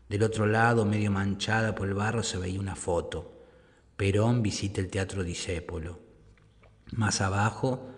Del 0.09 0.23
otro 0.23 0.47
lado, 0.47 0.85
medio 0.85 1.11
manchada 1.11 1.75
por 1.75 1.89
el 1.89 1.95
barro, 1.95 2.23
se 2.23 2.37
veía 2.39 2.61
una 2.61 2.77
foto. 2.77 3.33
Perón 3.97 4.43
visita 4.43 4.81
el 4.81 4.91
Teatro 4.91 5.25
Disépolo. 5.25 6.01
Más 6.93 7.21
abajo, 7.21 7.89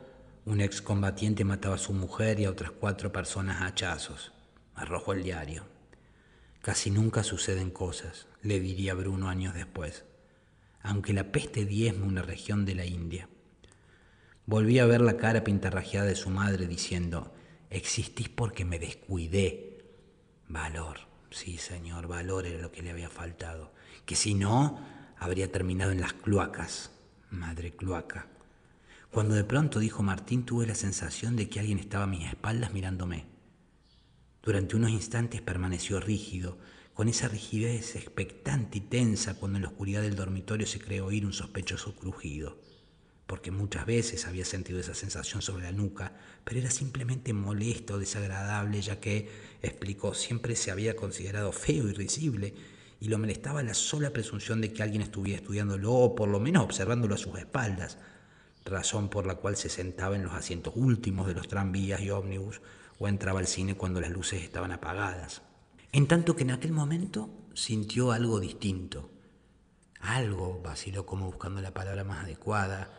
un 0.44 0.60
excombatiente 0.60 1.44
mataba 1.44 1.76
a 1.76 1.78
su 1.78 1.92
mujer 1.92 2.40
y 2.40 2.44
a 2.44 2.50
otras 2.50 2.70
cuatro 2.72 3.12
personas 3.12 3.60
a 3.62 3.66
hachazos. 3.66 4.32
Arrojó 4.74 5.12
el 5.12 5.22
diario. 5.22 5.71
Casi 6.62 6.92
nunca 6.92 7.24
suceden 7.24 7.70
cosas, 7.70 8.28
le 8.40 8.60
diría 8.60 8.94
Bruno 8.94 9.28
años 9.28 9.52
después, 9.52 10.04
aunque 10.80 11.12
la 11.12 11.32
peste 11.32 11.64
diezme 11.64 12.06
una 12.06 12.22
región 12.22 12.64
de 12.64 12.76
la 12.76 12.86
India. 12.86 13.28
Volví 14.46 14.78
a 14.78 14.86
ver 14.86 15.00
la 15.00 15.16
cara 15.16 15.42
pintarrajeada 15.42 16.06
de 16.06 16.14
su 16.14 16.30
madre 16.30 16.68
diciendo, 16.68 17.34
existís 17.68 18.28
porque 18.28 18.64
me 18.64 18.78
descuidé. 18.78 19.84
Valor, 20.48 21.00
sí 21.30 21.58
señor, 21.58 22.06
valor 22.06 22.46
era 22.46 22.62
lo 22.62 22.70
que 22.70 22.82
le 22.82 22.90
había 22.90 23.10
faltado, 23.10 23.72
que 24.06 24.14
si 24.14 24.34
no, 24.34 24.78
habría 25.18 25.50
terminado 25.50 25.90
en 25.90 26.00
las 26.00 26.12
cloacas, 26.12 26.92
madre 27.30 27.72
cloaca. 27.72 28.28
Cuando 29.10 29.34
de 29.34 29.42
pronto 29.42 29.80
dijo 29.80 30.04
Martín 30.04 30.44
tuve 30.44 30.66
la 30.68 30.76
sensación 30.76 31.34
de 31.34 31.48
que 31.48 31.58
alguien 31.58 31.80
estaba 31.80 32.04
a 32.04 32.06
mis 32.06 32.28
espaldas 32.28 32.72
mirándome. 32.72 33.31
Durante 34.42 34.74
unos 34.74 34.90
instantes 34.90 35.40
permaneció 35.40 36.00
rígido, 36.00 36.58
con 36.94 37.08
esa 37.08 37.28
rigidez 37.28 37.94
expectante 37.94 38.78
y 38.78 38.80
tensa 38.80 39.34
cuando 39.34 39.58
en 39.58 39.62
la 39.62 39.68
oscuridad 39.68 40.02
del 40.02 40.16
dormitorio 40.16 40.66
se 40.66 40.80
creó 40.80 41.06
oír 41.06 41.24
un 41.24 41.32
sospechoso 41.32 41.94
crujido, 41.94 42.58
porque 43.28 43.52
muchas 43.52 43.86
veces 43.86 44.26
había 44.26 44.44
sentido 44.44 44.80
esa 44.80 44.94
sensación 44.94 45.42
sobre 45.42 45.62
la 45.62 45.72
nuca, 45.72 46.16
pero 46.42 46.58
era 46.58 46.72
simplemente 46.72 47.32
molesto 47.32 48.00
desagradable, 48.00 48.82
ya 48.82 48.98
que, 48.98 49.30
explicó, 49.62 50.12
siempre 50.12 50.56
se 50.56 50.72
había 50.72 50.96
considerado 50.96 51.52
feo 51.52 51.88
y 51.88 51.92
risible, 51.92 52.54
y 53.00 53.08
lo 53.08 53.18
molestaba 53.18 53.62
la 53.62 53.74
sola 53.74 54.12
presunción 54.12 54.60
de 54.60 54.72
que 54.72 54.82
alguien 54.82 55.02
estuviera 55.02 55.40
estudiándolo 55.40 55.92
o 55.92 56.14
por 56.16 56.28
lo 56.28 56.40
menos 56.40 56.64
observándolo 56.64 57.14
a 57.14 57.18
sus 57.18 57.38
espaldas, 57.38 57.96
razón 58.64 59.08
por 59.08 59.24
la 59.24 59.36
cual 59.36 59.56
se 59.56 59.68
sentaba 59.68 60.16
en 60.16 60.24
los 60.24 60.32
asientos 60.32 60.74
últimos 60.76 61.28
de 61.28 61.34
los 61.34 61.48
tranvías 61.48 62.00
y 62.00 62.10
ómnibus, 62.10 62.60
o 63.02 63.08
entraba 63.08 63.40
al 63.40 63.48
cine 63.48 63.74
cuando 63.74 64.00
las 64.00 64.10
luces 64.10 64.42
estaban 64.42 64.70
apagadas. 64.70 65.42
En 65.90 66.06
tanto 66.06 66.36
que 66.36 66.44
en 66.44 66.52
aquel 66.52 66.70
momento 66.72 67.30
sintió 67.52 68.12
algo 68.12 68.38
distinto. 68.38 69.10
Algo, 70.00 70.60
vaciló 70.62 71.04
como 71.04 71.26
buscando 71.26 71.60
la 71.60 71.74
palabra 71.74 72.04
más 72.04 72.24
adecuada, 72.24 72.90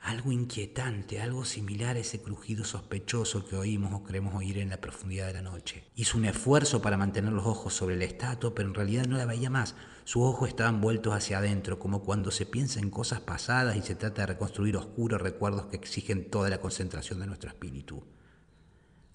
Algo 0.00 0.32
inquietante, 0.32 1.22
algo 1.22 1.46
similar 1.46 1.96
a 1.96 2.00
ese 2.00 2.20
crujido 2.20 2.64
sospechoso 2.64 3.46
que 3.46 3.56
oímos 3.56 3.94
o 3.94 4.02
creemos 4.02 4.34
oír 4.34 4.58
en 4.58 4.68
la 4.68 4.80
profundidad 4.80 5.28
de 5.28 5.32
la 5.32 5.40
noche. 5.40 5.84
Hizo 5.94 6.18
un 6.18 6.26
esfuerzo 6.26 6.82
para 6.82 6.98
mantener 6.98 7.32
los 7.32 7.46
ojos 7.46 7.72
sobre 7.72 7.96
la 7.96 8.04
estatua, 8.04 8.54
pero 8.54 8.68
en 8.68 8.74
realidad 8.74 9.06
no 9.06 9.16
la 9.16 9.24
veía 9.24 9.48
más. 9.48 9.76
Sus 10.04 10.22
ojos 10.22 10.50
estaban 10.50 10.82
vueltos 10.82 11.14
hacia 11.14 11.38
adentro, 11.38 11.78
como 11.78 12.02
cuando 12.02 12.30
se 12.30 12.44
piensa 12.44 12.80
en 12.80 12.90
cosas 12.90 13.20
pasadas 13.20 13.76
y 13.76 13.82
se 13.82 13.94
trata 13.94 14.22
de 14.22 14.26
reconstruir 14.26 14.76
oscuros 14.76 15.22
recuerdos 15.22 15.66
que 15.66 15.76
exigen 15.76 16.28
toda 16.28 16.50
la 16.50 16.60
concentración 16.60 17.20
de 17.20 17.26
nuestro 17.26 17.48
espíritu. 17.48 18.04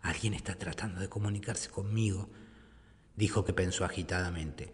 Alguien 0.02 0.34
está 0.34 0.56
tratando 0.56 1.02
de 1.02 1.10
comunicarse 1.10 1.70
conmigo, 1.70 2.30
dijo 3.16 3.44
que 3.44 3.54
pensó 3.54 3.86
agitadamente. 3.86 4.74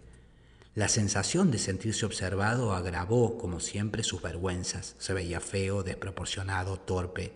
La 0.76 0.90
sensación 0.90 1.52
de 1.52 1.58
sentirse 1.58 2.06
observado 2.06 2.74
agravó, 2.74 3.38
como 3.38 3.60
siempre, 3.60 4.04
sus 4.04 4.22
vergüenzas. 4.22 4.96
Se 5.00 5.14
veía 5.14 5.40
feo, 5.40 5.84
desproporcionado, 5.84 6.78
torpe. 6.78 7.34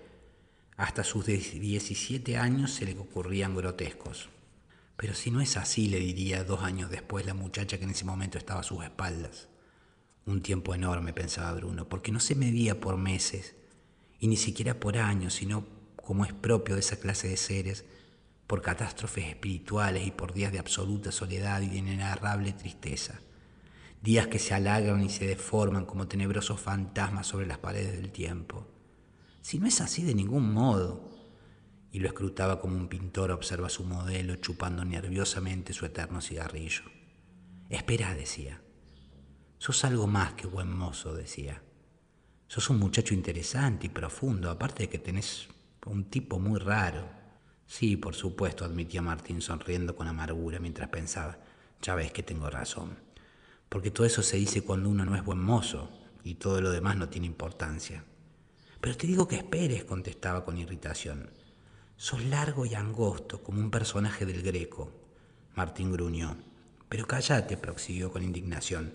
Hasta 0.76 1.06
sus 1.06 1.26
17 1.26 2.38
años 2.38 2.72
se 2.72 2.86
le 2.86 3.00
ocurrían 3.00 3.56
grotescos. 3.56 4.30
Pero 4.98 5.14
si 5.14 5.32
no 5.32 5.40
es 5.40 5.56
así, 5.56 5.88
le 5.88 6.00
diría 6.00 6.44
dos 6.44 6.64
años 6.64 6.92
después 6.92 7.26
la 7.26 7.34
muchacha 7.34 7.78
que 7.78 7.86
en 7.86 7.92
ese 7.92 8.04
momento 8.04 8.38
estaba 8.38 8.60
a 8.60 8.64
sus 8.64 8.84
espaldas. 8.84 9.48
Un 10.26 10.42
tiempo 10.42 10.76
enorme, 10.76 11.14
pensaba 11.14 11.54
Bruno, 11.54 11.88
porque 11.88 12.12
no 12.12 12.20
se 12.20 12.36
medía 12.36 12.82
por 12.82 12.98
meses, 12.98 13.56
y 14.20 14.28
ni 14.28 14.36
siquiera 14.36 14.82
por 14.82 14.98
años, 14.98 15.36
sino 15.36 15.66
como 16.10 16.26
es 16.26 16.34
propio 16.34 16.74
de 16.74 16.82
esa 16.82 17.00
clase 17.00 17.28
de 17.28 17.38
seres, 17.38 17.86
por 18.48 18.64
catástrofes 18.64 19.28
espirituales 19.28 20.08
y 20.08 20.10
por 20.10 20.34
días 20.34 20.52
de 20.52 20.58
absoluta 20.58 21.12
soledad 21.12 21.62
y 21.62 21.68
de 21.68 21.78
inenarrable 21.78 22.52
tristeza 22.54 23.20
días 24.02 24.28
que 24.28 24.40
se 24.40 24.54
alargan 24.54 25.04
y 25.04 25.10
se 25.10 25.28
deforman 25.28 25.86
como 25.86 26.08
tenebrosos 26.08 26.60
fantasmas 26.60 27.28
sobre 27.28 27.48
las 27.48 27.58
paredes 27.58 27.94
del 27.94 28.12
tiempo. 28.12 28.68
Si 29.42 29.60
no 29.60 29.68
es 29.68 29.82
así 29.82 30.04
de 30.04 30.16
ningún 30.16 30.54
modo. 30.54 31.10
Y 31.92 32.00
lo 32.00 32.08
escrutaba 32.08 32.62
como 32.62 32.78
un 32.78 32.88
pintor 32.88 33.32
observa 33.32 33.68
su 33.68 33.84
modelo 33.84 34.36
chupando 34.36 34.86
nerviosamente 34.86 35.74
su 35.74 35.88
eterno 35.88 36.22
cigarrillo. 36.22 36.84
Espera, 37.68 38.14
decía. 38.14 38.62
Sos 39.58 39.84
algo 39.86 40.06
más 40.06 40.34
que 40.34 40.46
buen 40.46 40.72
mozo, 40.72 41.16
decía. 41.16 41.64
Sos 42.48 42.70
un 42.70 42.78
muchacho 42.78 43.16
interesante 43.16 43.88
y 43.88 43.90
profundo, 43.90 44.52
aparte 44.52 44.84
de 44.84 44.90
que 44.90 45.00
tenés 45.00 45.48
un 45.86 46.10
tipo 46.10 46.40
muy 46.40 46.60
raro. 46.60 47.10
Sí, 47.68 47.98
por 47.98 48.16
supuesto, 48.16 48.66
admitía 48.66 49.02
Martín 49.02 49.42
sonriendo 49.42 49.96
con 49.96 50.08
amargura 50.08 50.60
mientras 50.60 50.90
pensaba. 50.90 51.38
Ya 51.82 51.96
ves 51.96 52.12
que 52.12 52.24
tengo 52.24 52.50
razón 52.50 53.10
porque 53.70 53.92
todo 53.92 54.06
eso 54.06 54.24
se 54.24 54.38
dice 54.38 54.64
cuando 54.64 54.90
uno 54.90 55.06
no 55.06 55.16
es 55.16 55.24
buen 55.24 55.40
mozo 55.40 55.90
y 56.24 56.36
todo 56.36 56.60
lo 56.60 56.72
demás 56.72 56.98
no 56.98 57.08
tiene 57.08 57.28
importancia. 57.28 58.04
Pero 58.82 58.98
te 58.98 59.08
digo 59.08 59.28
que 59.28 59.36
esperes, 59.36 59.84
contestaba 59.86 60.44
con 60.44 60.58
irritación. 60.58 61.30
Sos 61.96 62.24
largo 62.26 62.66
y 62.66 62.74
angosto, 62.74 63.44
como 63.44 63.60
un 63.60 63.70
personaje 63.70 64.26
del 64.26 64.42
Greco. 64.42 64.92
Martín 65.56 65.92
gruñó. 65.92 66.38
Pero 66.88 67.06
cállate, 67.06 67.58
prosiguió 67.58 68.12
con 68.12 68.24
indignación 68.24 68.94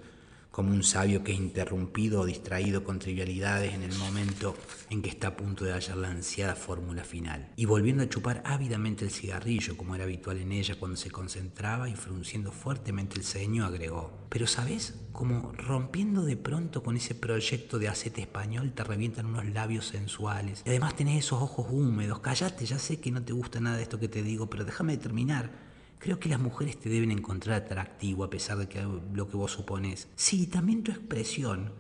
como 0.55 0.73
un 0.73 0.85
sabio 0.85 1.25
que 1.25 1.33
es 1.33 1.39
interrumpido 1.39 2.21
o 2.21 2.25
distraído 2.25 2.85
con 2.85 3.01
trivialidades 3.01 3.75
en 3.75 3.83
el 3.83 3.93
momento 3.99 4.55
en 4.89 5.03
que 5.03 5.11
está 5.11 5.27
a 5.27 5.37
punto 5.37 5.65
de 5.65 5.73
hallar 5.73 5.97
la 5.97 6.11
ansiada 6.11 6.55
fórmula 6.55 7.03
final. 7.03 7.51
Y 7.57 7.65
volviendo 7.65 8.05
a 8.05 8.09
chupar 8.09 8.41
ávidamente 8.47 9.05
el 9.05 9.11
cigarrillo, 9.11 9.77
como 9.77 9.97
era 9.97 10.05
habitual 10.05 10.39
en 10.39 10.53
ella 10.53 10.77
cuando 10.79 10.97
se 10.97 11.11
concentraba 11.11 11.89
y 11.89 11.97
frunciendo 11.97 12.53
fuertemente 12.53 13.19
el 13.19 13.25
ceño, 13.25 13.65
agregó, 13.65 14.13
pero 14.29 14.47
sabes, 14.47 14.95
como 15.11 15.51
rompiendo 15.55 16.25
de 16.25 16.37
pronto 16.37 16.85
con 16.85 16.97
ese 16.97 17.17
proyecto 17.17 17.81
de 17.81 17.89
acete 17.89 18.21
español, 18.21 18.75
te 18.75 18.85
revientan 18.85 19.27
unos 19.27 19.47
labios 19.47 19.87
sensuales. 19.87 20.63
Y 20.65 20.69
además 20.69 20.95
tenés 20.95 21.25
esos 21.25 21.43
ojos 21.43 21.67
húmedos. 21.69 22.21
Cállate, 22.21 22.65
ya 22.65 22.79
sé 22.79 23.01
que 23.01 23.11
no 23.11 23.25
te 23.25 23.33
gusta 23.33 23.59
nada 23.59 23.83
esto 23.83 23.99
que 23.99 24.09
te 24.09 24.23
digo, 24.23 24.49
pero 24.49 24.65
déjame 24.65 24.97
terminar. 24.99 25.64
Creo 26.05 26.21
que 26.21 26.29
las 26.29 26.39
mujeres 26.39 26.79
te 26.79 26.91
deben 26.91 27.11
encontrar 27.11 27.63
atractivo 27.63 28.25
a 28.25 28.29
pesar 28.29 28.59
de 28.59 28.69
que 28.69 28.87
lo 29.15 29.27
que 29.27 29.39
vos 29.39 29.53
supones. 29.53 30.09
Sí, 30.17 30.47
también 30.47 30.83
tu 30.83 30.91
expresión. 30.91 31.73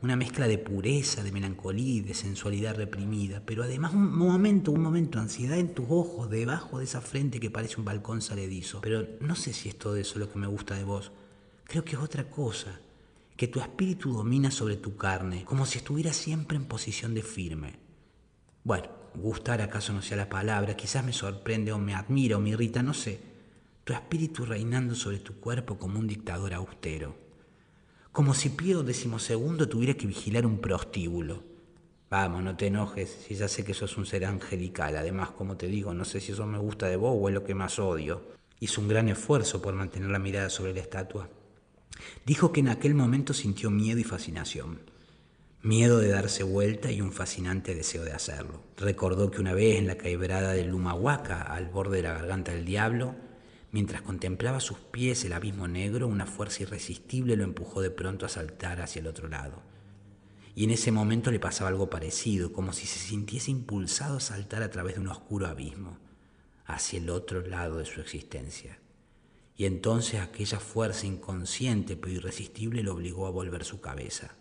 Una 0.00 0.16
mezcla 0.16 0.48
de 0.48 0.56
pureza, 0.56 1.22
de 1.22 1.30
melancolía 1.30 1.96
y 1.96 2.00
de 2.00 2.14
sensualidad 2.14 2.74
reprimida. 2.74 3.42
Pero 3.44 3.64
además 3.64 3.92
un 3.92 4.16
momento, 4.16 4.72
un 4.72 4.80
momento, 4.80 5.18
ansiedad 5.18 5.58
en 5.58 5.74
tus 5.74 5.84
ojos, 5.90 6.30
debajo 6.30 6.78
de 6.78 6.86
esa 6.86 7.02
frente 7.02 7.38
que 7.38 7.50
parece 7.50 7.76
un 7.76 7.84
balcón 7.84 8.22
saledizo. 8.22 8.80
Pero 8.80 9.06
no 9.20 9.36
sé 9.36 9.52
si 9.52 9.68
es 9.68 9.76
todo 9.76 9.96
eso 9.96 10.18
lo 10.18 10.32
que 10.32 10.38
me 10.38 10.46
gusta 10.46 10.74
de 10.74 10.84
vos. 10.84 11.12
Creo 11.64 11.84
que 11.84 11.96
es 11.96 12.00
otra 12.00 12.30
cosa. 12.30 12.80
Que 13.36 13.48
tu 13.48 13.60
espíritu 13.60 14.10
domina 14.10 14.50
sobre 14.50 14.78
tu 14.78 14.96
carne, 14.96 15.44
como 15.44 15.66
si 15.66 15.76
estuviera 15.76 16.14
siempre 16.14 16.56
en 16.56 16.64
posición 16.64 17.12
de 17.12 17.22
firme. 17.22 17.74
Bueno, 18.64 18.88
gustar 19.16 19.60
acaso 19.60 19.92
no 19.92 20.00
sea 20.00 20.16
la 20.16 20.30
palabra, 20.30 20.78
quizás 20.78 21.04
me 21.04 21.12
sorprende 21.12 21.72
o 21.72 21.78
me 21.78 21.94
admira 21.94 22.38
o 22.38 22.40
me 22.40 22.48
irrita, 22.48 22.82
no 22.82 22.94
sé 22.94 23.35
tu 23.86 23.92
espíritu 23.92 24.44
reinando 24.44 24.96
sobre 24.96 25.20
tu 25.20 25.38
cuerpo 25.38 25.78
como 25.78 26.00
un 26.00 26.08
dictador 26.08 26.52
austero, 26.54 27.14
como 28.10 28.34
si 28.34 28.48
Pío 28.48 28.84
XII 28.84 29.68
tuviera 29.68 29.94
que 29.94 30.08
vigilar 30.08 30.44
un 30.44 30.58
prostíbulo. 30.58 31.44
Vamos, 32.10 32.42
no 32.42 32.56
te 32.56 32.66
enojes, 32.66 33.16
si 33.28 33.36
ya 33.36 33.46
sé 33.46 33.64
que 33.64 33.74
sos 33.74 33.96
un 33.96 34.04
ser 34.04 34.24
angelical. 34.24 34.96
Además, 34.96 35.30
como 35.30 35.56
te 35.56 35.68
digo, 35.68 35.94
no 35.94 36.04
sé 36.04 36.20
si 36.20 36.32
eso 36.32 36.46
me 36.46 36.58
gusta 36.58 36.88
de 36.88 36.96
vos 36.96 37.16
o 37.16 37.28
es 37.28 37.34
lo 37.34 37.44
que 37.44 37.54
más 37.54 37.78
odio. 37.78 38.22
Hizo 38.58 38.80
un 38.80 38.88
gran 38.88 39.08
esfuerzo 39.08 39.62
por 39.62 39.74
mantener 39.74 40.10
la 40.10 40.18
mirada 40.18 40.50
sobre 40.50 40.74
la 40.74 40.80
estatua. 40.80 41.28
Dijo 42.24 42.50
que 42.50 42.58
en 42.58 42.70
aquel 42.70 42.96
momento 42.96 43.34
sintió 43.34 43.70
miedo 43.70 44.00
y 44.00 44.04
fascinación. 44.04 44.80
Miedo 45.62 45.98
de 45.98 46.08
darse 46.08 46.42
vuelta 46.42 46.90
y 46.90 47.00
un 47.02 47.12
fascinante 47.12 47.72
deseo 47.72 48.02
de 48.02 48.14
hacerlo. 48.14 48.64
Recordó 48.78 49.30
que 49.30 49.40
una 49.40 49.54
vez 49.54 49.78
en 49.78 49.86
la 49.86 49.96
quebrada 49.96 50.54
de 50.54 50.64
Lumahuaca, 50.64 51.42
al 51.42 51.68
borde 51.68 51.98
de 51.98 52.02
la 52.02 52.14
garganta 52.14 52.50
del 52.50 52.64
diablo, 52.64 53.14
Mientras 53.76 54.00
contemplaba 54.00 54.58
sus 54.60 54.78
pies 54.78 55.26
el 55.26 55.34
abismo 55.34 55.68
negro, 55.68 56.08
una 56.08 56.24
fuerza 56.24 56.62
irresistible 56.62 57.36
lo 57.36 57.44
empujó 57.44 57.82
de 57.82 57.90
pronto 57.90 58.24
a 58.24 58.30
saltar 58.30 58.80
hacia 58.80 59.00
el 59.00 59.06
otro 59.06 59.28
lado. 59.28 59.62
Y 60.54 60.64
en 60.64 60.70
ese 60.70 60.92
momento 60.92 61.30
le 61.30 61.40
pasaba 61.40 61.68
algo 61.68 61.90
parecido, 61.90 62.54
como 62.54 62.72
si 62.72 62.86
se 62.86 62.98
sintiese 62.98 63.50
impulsado 63.50 64.16
a 64.16 64.20
saltar 64.20 64.62
a 64.62 64.70
través 64.70 64.94
de 64.94 65.02
un 65.02 65.08
oscuro 65.08 65.46
abismo, 65.46 65.98
hacia 66.64 66.98
el 66.98 67.10
otro 67.10 67.42
lado 67.42 67.76
de 67.76 67.84
su 67.84 68.00
existencia. 68.00 68.78
Y 69.58 69.66
entonces 69.66 70.22
aquella 70.22 70.58
fuerza 70.58 71.06
inconsciente 71.06 71.96
pero 71.96 72.14
irresistible 72.14 72.82
lo 72.82 72.94
obligó 72.94 73.26
a 73.26 73.30
volver 73.30 73.66
su 73.66 73.82
cabeza. 73.82 74.36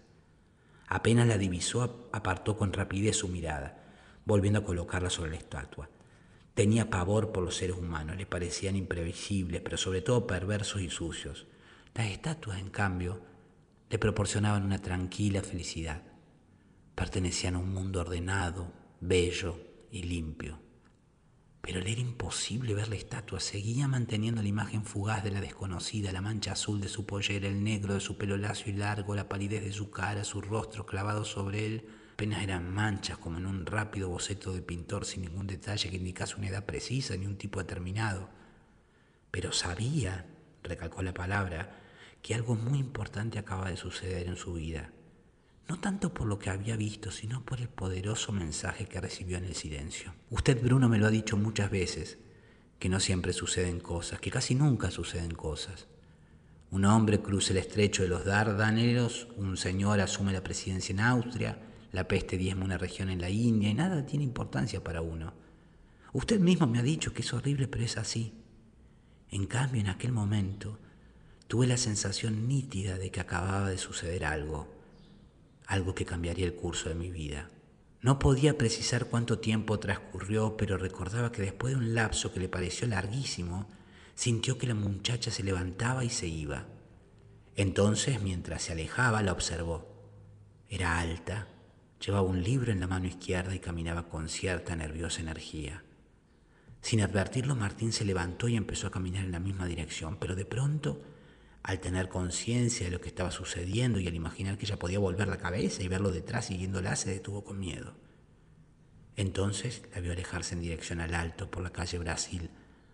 Apenas 0.88 1.28
la 1.28 1.38
divisó, 1.38 2.08
apartó 2.14 2.56
con 2.56 2.72
rapidez 2.72 3.18
su 3.18 3.28
mirada, 3.28 3.84
volviendo 4.24 4.60
a 4.60 4.64
colocarla 4.64 5.10
sobre 5.10 5.32
la 5.32 5.38
estatua. 5.40 5.90
Tenía 6.56 6.90
pavor 6.90 7.34
por 7.34 7.44
los 7.44 7.58
seres 7.58 7.76
humanos, 7.76 8.16
le 8.16 8.26
parecían 8.26 8.78
imprevisibles, 8.78 9.62
pero 9.62 9.76
sobre 9.76 10.02
todo 10.02 10.26
perversos 10.26 10.82
y 10.82 10.90
sucios. 10.90 11.48
Las 11.94 12.08
estatuas, 12.08 12.60
en 12.60 12.70
cambio, 12.70 13.22
le 13.90 14.00
proporcionaban 14.00 14.64
una 14.64 14.80
tranquila 14.80 15.42
felicidad. 15.42 16.02
Pertenecían 16.96 17.56
a 17.56 17.60
un 17.60 17.74
mundo 17.74 18.00
ordenado, 18.00 18.72
bello 19.02 19.60
y 19.92 20.04
limpio. 20.04 20.62
Pero 21.60 21.82
le 21.82 21.92
era 21.92 22.00
imposible 22.00 22.74
ver 22.74 22.88
la 22.88 22.96
estatua, 22.96 23.42
seguía 23.42 23.90
manteniendo 23.90 24.42
la 24.42 24.48
imagen 24.48 24.86
fugaz 24.86 25.26
de 25.26 25.32
la 25.32 25.42
desconocida, 25.42 26.14
la 26.14 26.22
mancha 26.22 26.54
azul 26.54 26.80
de 26.80 26.88
su 26.88 27.06
pollera, 27.06 27.50
el 27.50 27.66
negro 27.66 27.96
de 27.96 28.00
su 28.00 28.18
pelo 28.18 28.38
lacio 28.38 28.72
y 28.72 28.78
largo, 28.78 29.14
la 29.14 29.28
palidez 29.28 29.62
de 29.66 29.74
su 29.74 29.92
cara, 29.92 30.24
su 30.24 30.40
rostro 30.40 30.86
clavado 30.86 31.26
sobre 31.26 31.66
él, 31.66 31.90
Apenas 32.16 32.44
eran 32.44 32.74
manchas 32.74 33.18
como 33.18 33.40
en 33.40 33.46
un 33.46 33.66
rápido 33.66 34.08
boceto 34.08 34.54
de 34.54 34.62
pintor 34.62 35.04
sin 35.04 35.24
ningún 35.24 35.48
detalle 35.48 35.90
que 35.90 35.98
indicase 35.98 36.38
una 36.38 36.48
edad 36.48 36.66
precisa 36.66 37.18
ni 37.18 37.26
un 37.26 37.36
tipo 37.36 37.60
determinado. 37.60 38.30
Pero 39.32 39.52
sabía, 39.52 40.26
recalcó 40.64 41.04
la 41.04 41.14
palabra, 41.14 41.78
que 42.22 42.34
algo 42.34 42.56
muy 42.56 42.80
importante 42.80 43.38
acaba 43.38 43.70
de 43.70 43.76
suceder 43.76 44.28
en 44.28 44.38
su 44.38 44.54
vida. 44.54 44.94
No 45.68 45.82
tanto 45.82 46.14
por 46.14 46.26
lo 46.26 46.40
que 46.40 46.50
había 46.50 46.78
visto, 46.78 47.12
sino 47.12 47.44
por 47.44 47.60
el 47.60 47.68
poderoso 47.68 48.32
mensaje 48.32 48.86
que 48.86 49.02
recibió 49.02 49.36
en 49.36 49.44
el 49.44 49.56
silencio. 49.56 50.16
Usted, 50.30 50.64
Bruno, 50.64 50.88
me 50.88 51.00
lo 51.00 51.08
ha 51.08 51.12
dicho 51.12 51.36
muchas 51.36 51.70
veces, 51.70 52.18
que 52.80 52.88
no 52.88 53.02
siempre 53.02 53.34
suceden 53.34 53.82
cosas, 53.82 54.22
que 54.22 54.32
casi 54.32 54.56
nunca 54.56 54.90
suceden 54.90 55.32
cosas. 55.32 55.88
Un 56.72 56.86
hombre 56.86 57.22
cruza 57.22 57.52
el 57.52 57.58
estrecho 57.58 58.04
de 58.04 58.10
los 58.10 58.24
Dardanelos, 58.24 59.28
un 59.36 59.58
señor 59.58 60.00
asume 60.00 60.32
la 60.32 60.44
presidencia 60.44 60.94
en 60.94 61.02
Austria, 61.02 61.60
la 61.96 62.08
peste 62.08 62.38
diezma 62.38 62.66
una 62.66 62.78
región 62.78 63.10
en 63.10 63.22
la 63.22 63.30
India 63.30 63.70
y 63.70 63.74
nada 63.74 64.06
tiene 64.06 64.26
importancia 64.26 64.84
para 64.84 65.02
uno. 65.02 65.34
Usted 66.14 66.40
mismo 66.40 66.68
me 66.68 66.80
ha 66.80 66.84
dicho 66.84 67.14
que 67.14 67.22
es 67.22 67.34
horrible, 67.34 67.68
pero 67.68 67.84
es 67.84 67.98
así. 67.98 68.34
En 69.32 69.48
cambio, 69.48 69.82
en 69.82 69.88
aquel 69.88 70.12
momento, 70.12 70.78
tuve 71.48 71.68
la 71.68 71.78
sensación 71.78 72.48
nítida 72.48 72.98
de 72.98 73.12
que 73.12 73.22
acababa 73.22 73.70
de 73.70 73.78
suceder 73.78 74.26
algo, 74.26 74.68
algo 75.68 75.96
que 75.96 76.06
cambiaría 76.06 76.46
el 76.46 76.56
curso 76.56 76.90
de 76.90 76.96
mi 76.96 77.12
vida. 77.12 77.50
No 78.02 78.20
podía 78.20 78.58
precisar 78.58 79.06
cuánto 79.06 79.40
tiempo 79.40 79.80
transcurrió, 79.80 80.58
pero 80.58 80.78
recordaba 80.78 81.32
que 81.32 81.42
después 81.42 81.74
de 81.74 81.80
un 81.80 81.96
lapso 81.96 82.32
que 82.32 82.40
le 82.40 82.50
pareció 82.50 82.88
larguísimo, 82.88 83.68
sintió 84.14 84.58
que 84.58 84.68
la 84.68 84.76
muchacha 84.76 85.32
se 85.32 85.44
levantaba 85.44 86.04
y 86.04 86.10
se 86.10 86.28
iba. 86.28 86.68
Entonces, 87.56 88.22
mientras 88.22 88.64
se 88.64 88.74
alejaba, 88.74 89.24
la 89.24 89.32
observó. 89.32 89.88
Era 90.70 91.00
alta, 91.00 91.48
Llevaba 92.06 92.28
un 92.28 92.44
libro 92.44 92.72
en 92.72 92.80
la 92.80 92.88
mano 92.88 93.08
izquierda 93.08 93.56
y 93.56 93.60
caminaba 93.60 94.08
con 94.08 94.30
cierta 94.30 94.76
nerviosa 94.76 95.22
energía. 95.22 95.84
Sin 96.82 97.02
advertirlo, 97.02 97.56
Martín 97.56 97.92
se 97.92 98.06
levantó 98.06 98.48
y 98.48 98.56
empezó 98.56 98.86
a 98.86 98.92
caminar 98.92 99.26
en 99.26 99.32
la 99.32 99.40
misma 99.40 99.66
dirección, 99.66 100.18
pero 100.20 100.36
de 100.36 100.46
pronto, 100.46 101.02
al 101.64 101.80
tener 101.80 102.08
conciencia 102.10 102.86
de 102.86 102.92
lo 102.92 103.02
que 103.02 103.08
estaba 103.08 103.32
sucediendo 103.32 104.00
y 104.00 104.08
al 104.08 104.14
imaginar 104.14 104.60
que 104.60 104.66
ella 104.66 104.78
podía 104.78 105.00
volver 105.00 105.28
la 105.28 105.40
cabeza 105.40 105.82
y 105.82 105.88
verlo 105.88 106.12
detrás 106.12 106.46
siguiéndola, 106.46 106.96
se 106.96 107.10
detuvo 107.10 107.44
con 107.44 107.60
miedo. 107.60 107.96
Entonces 109.16 109.82
la 109.96 110.00
vio 110.00 110.12
alejarse 110.12 110.54
en 110.54 110.62
dirección 110.62 111.00
al 111.00 111.16
alto 111.16 111.50
por 111.50 111.64
la 111.64 111.72
calle 111.72 111.98
Brasil 111.98 112.52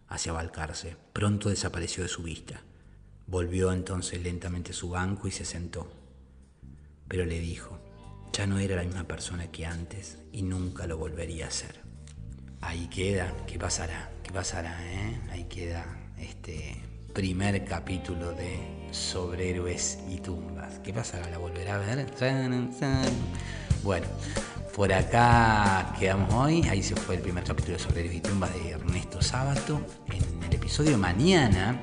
hacia 0.07 0.31
Balcarce. 0.31 0.95
Pronto 1.11 1.49
desapareció 1.49 2.03
de 2.03 2.09
su 2.09 2.23
vista. 2.23 2.61
Volvió 3.27 3.73
entonces 3.73 4.21
lentamente 4.23 4.71
su 4.71 4.89
banco 4.89 5.27
y 5.27 5.31
se 5.31 5.43
sentó. 5.43 5.91
Pero 7.09 7.25
le 7.25 7.41
dijo, 7.41 7.90
ya 8.33 8.47
no 8.47 8.59
era 8.59 8.77
la 8.77 8.83
misma 8.83 9.03
persona 9.03 9.47
que 9.51 9.65
antes 9.65 10.17
y 10.31 10.43
nunca 10.43 10.87
lo 10.87 10.97
volvería 10.97 11.47
a 11.47 11.51
ser. 11.51 11.81
Ahí 12.61 12.87
queda, 12.87 13.33
¿qué 13.45 13.59
pasará? 13.59 14.09
¿Qué 14.23 14.31
pasará? 14.31 14.77
Eh? 14.85 15.19
Ahí 15.31 15.45
queda 15.45 15.85
este 16.17 16.77
primer 17.13 17.65
capítulo 17.65 18.31
de 18.31 18.87
Sobre 18.91 19.49
Héroes 19.49 19.99
y 20.09 20.17
Tumbas. 20.17 20.79
¿Qué 20.79 20.93
pasará? 20.93 21.29
¿La 21.29 21.39
volverá 21.39 21.75
a 21.75 21.79
ver? 21.79 22.07
Bueno, 23.83 24.07
por 24.75 24.93
acá 24.93 25.93
quedamos 25.99 26.33
hoy. 26.33 26.61
Ahí 26.69 26.81
se 26.83 26.95
fue 26.95 27.15
el 27.15 27.21
primer 27.21 27.43
capítulo 27.43 27.77
de 27.77 27.83
Sobre 27.83 28.01
Héroes 28.01 28.17
y 28.17 28.21
Tumbas 28.21 28.53
de 28.53 28.69
Ernesto 28.69 29.21
Sábato. 29.21 29.81
En 30.07 30.43
el 30.43 30.53
episodio 30.53 30.97
mañana 30.97 31.81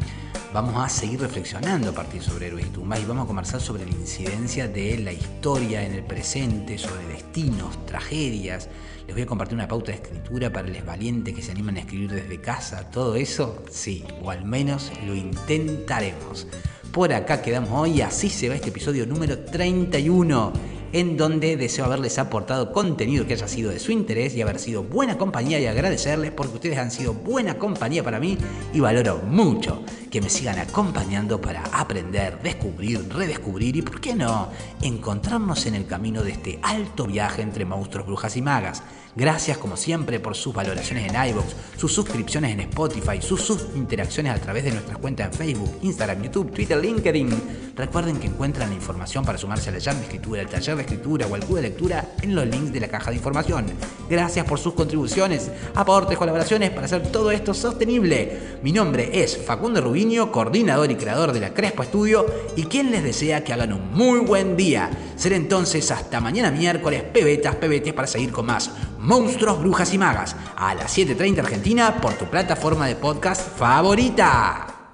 vamos 0.52 0.76
a 0.76 0.88
seguir 0.88 1.20
reflexionando 1.20 1.90
a 1.90 1.92
partir 1.92 2.22
sobre 2.22 2.46
héroes 2.46 2.66
y 2.66 2.70
tumbas 2.70 3.00
y 3.00 3.04
vamos 3.04 3.24
a 3.24 3.26
conversar 3.26 3.60
sobre 3.60 3.84
la 3.84 3.92
incidencia 3.92 4.66
de 4.66 4.98
la 4.98 5.12
historia 5.12 5.84
en 5.84 5.92
el 5.92 6.02
presente, 6.04 6.78
sobre 6.78 7.06
destinos, 7.06 7.84
tragedias. 7.86 8.68
Les 9.06 9.14
voy 9.14 9.22
a 9.22 9.26
compartir 9.26 9.54
una 9.54 9.68
pauta 9.68 9.92
de 9.92 9.98
escritura 9.98 10.52
para 10.52 10.68
los 10.68 10.84
valientes 10.84 11.34
que 11.34 11.42
se 11.42 11.52
animan 11.52 11.76
a 11.76 11.80
escribir 11.80 12.12
desde 12.12 12.40
casa. 12.40 12.90
Todo 12.90 13.16
eso, 13.16 13.62
sí, 13.70 14.04
o 14.22 14.30
al 14.30 14.44
menos 14.44 14.90
lo 15.06 15.14
intentaremos. 15.14 16.46
Por 16.92 17.12
acá 17.12 17.42
quedamos 17.42 17.70
hoy, 17.72 18.00
así 18.00 18.30
se 18.30 18.48
va 18.48 18.54
este 18.54 18.70
episodio 18.70 19.06
número 19.06 19.38
31 19.38 20.77
en 20.92 21.16
donde 21.16 21.56
deseo 21.56 21.84
haberles 21.84 22.18
aportado 22.18 22.72
contenido 22.72 23.26
que 23.26 23.34
haya 23.34 23.48
sido 23.48 23.70
de 23.70 23.78
su 23.78 23.92
interés 23.92 24.34
y 24.34 24.42
haber 24.42 24.58
sido 24.58 24.82
buena 24.82 25.18
compañía 25.18 25.60
y 25.60 25.66
agradecerles 25.66 26.32
porque 26.32 26.54
ustedes 26.54 26.78
han 26.78 26.90
sido 26.90 27.14
buena 27.14 27.58
compañía 27.58 28.02
para 28.02 28.20
mí 28.20 28.38
y 28.72 28.80
valoro 28.80 29.18
mucho 29.26 29.82
que 30.10 30.20
me 30.20 30.30
sigan 30.30 30.58
acompañando 30.58 31.40
para 31.40 31.62
aprender, 31.72 32.40
descubrir, 32.42 33.08
redescubrir 33.12 33.76
y, 33.76 33.82
por 33.82 34.00
qué 34.00 34.14
no, 34.14 34.48
encontrarnos 34.80 35.66
en 35.66 35.74
el 35.74 35.86
camino 35.86 36.22
de 36.22 36.32
este 36.32 36.58
alto 36.62 37.06
viaje 37.06 37.42
entre 37.42 37.64
monstruos, 37.64 38.06
brujas 38.06 38.36
y 38.36 38.42
magas. 38.42 38.82
Gracias 39.18 39.58
como 39.58 39.76
siempre 39.76 40.20
por 40.20 40.36
sus 40.36 40.54
valoraciones 40.54 41.12
en 41.12 41.30
iVoox, 41.30 41.46
sus 41.76 41.92
suscripciones 41.92 42.52
en 42.52 42.60
Spotify, 42.60 43.20
sus, 43.20 43.42
sus 43.42 43.66
interacciones 43.74 44.32
a 44.32 44.38
través 44.38 44.62
de 44.62 44.70
nuestras 44.70 44.96
cuentas 44.98 45.26
en 45.26 45.32
Facebook, 45.32 45.76
Instagram, 45.82 46.22
YouTube, 46.22 46.52
Twitter, 46.52 46.78
LinkedIn. 46.78 47.28
Recuerden 47.74 48.18
que 48.20 48.28
encuentran 48.28 48.68
la 48.68 48.76
información 48.76 49.24
para 49.24 49.36
sumarse 49.36 49.70
al 49.70 49.74
taller 49.78 49.96
de 49.96 50.02
escritura, 50.02 50.42
al 50.42 50.48
taller 50.48 50.76
de 50.76 50.82
escritura 50.82 51.26
o 51.26 51.34
al 51.34 51.40
club 51.40 51.56
de 51.56 51.62
lectura 51.62 52.12
en 52.22 52.32
los 52.32 52.46
links 52.46 52.72
de 52.72 52.78
la 52.78 52.86
caja 52.86 53.10
de 53.10 53.16
información. 53.16 53.66
Gracias 54.08 54.46
por 54.46 54.60
sus 54.60 54.74
contribuciones, 54.74 55.50
aportes, 55.74 56.16
colaboraciones 56.16 56.70
para 56.70 56.86
hacer 56.86 57.10
todo 57.10 57.32
esto 57.32 57.54
sostenible. 57.54 58.58
Mi 58.62 58.70
nombre 58.70 59.20
es 59.20 59.36
Facundo 59.36 59.80
Rubiño, 59.80 60.30
coordinador 60.30 60.92
y 60.92 60.94
creador 60.94 61.32
de 61.32 61.40
la 61.40 61.52
Crespo 61.52 61.82
Estudio 61.82 62.24
y 62.54 62.66
quien 62.66 62.92
les 62.92 63.02
desea 63.02 63.42
que 63.42 63.52
hagan 63.52 63.72
un 63.72 63.92
muy 63.92 64.20
buen 64.20 64.56
día. 64.56 64.90
Será 65.18 65.34
entonces 65.34 65.90
hasta 65.90 66.20
mañana 66.20 66.52
miércoles, 66.52 67.02
pebetas, 67.02 67.56
pebetes 67.56 67.92
para 67.92 68.06
seguir 68.06 68.30
con 68.30 68.46
más 68.46 68.70
Monstruos, 69.00 69.58
Brujas 69.58 69.92
y 69.92 69.98
Magas, 69.98 70.36
a 70.56 70.76
las 70.76 70.96
7.30 70.96 71.40
Argentina 71.40 72.00
por 72.00 72.14
tu 72.14 72.26
plataforma 72.26 72.86
de 72.86 72.94
podcast 72.94 73.58
favorita. 73.58 74.92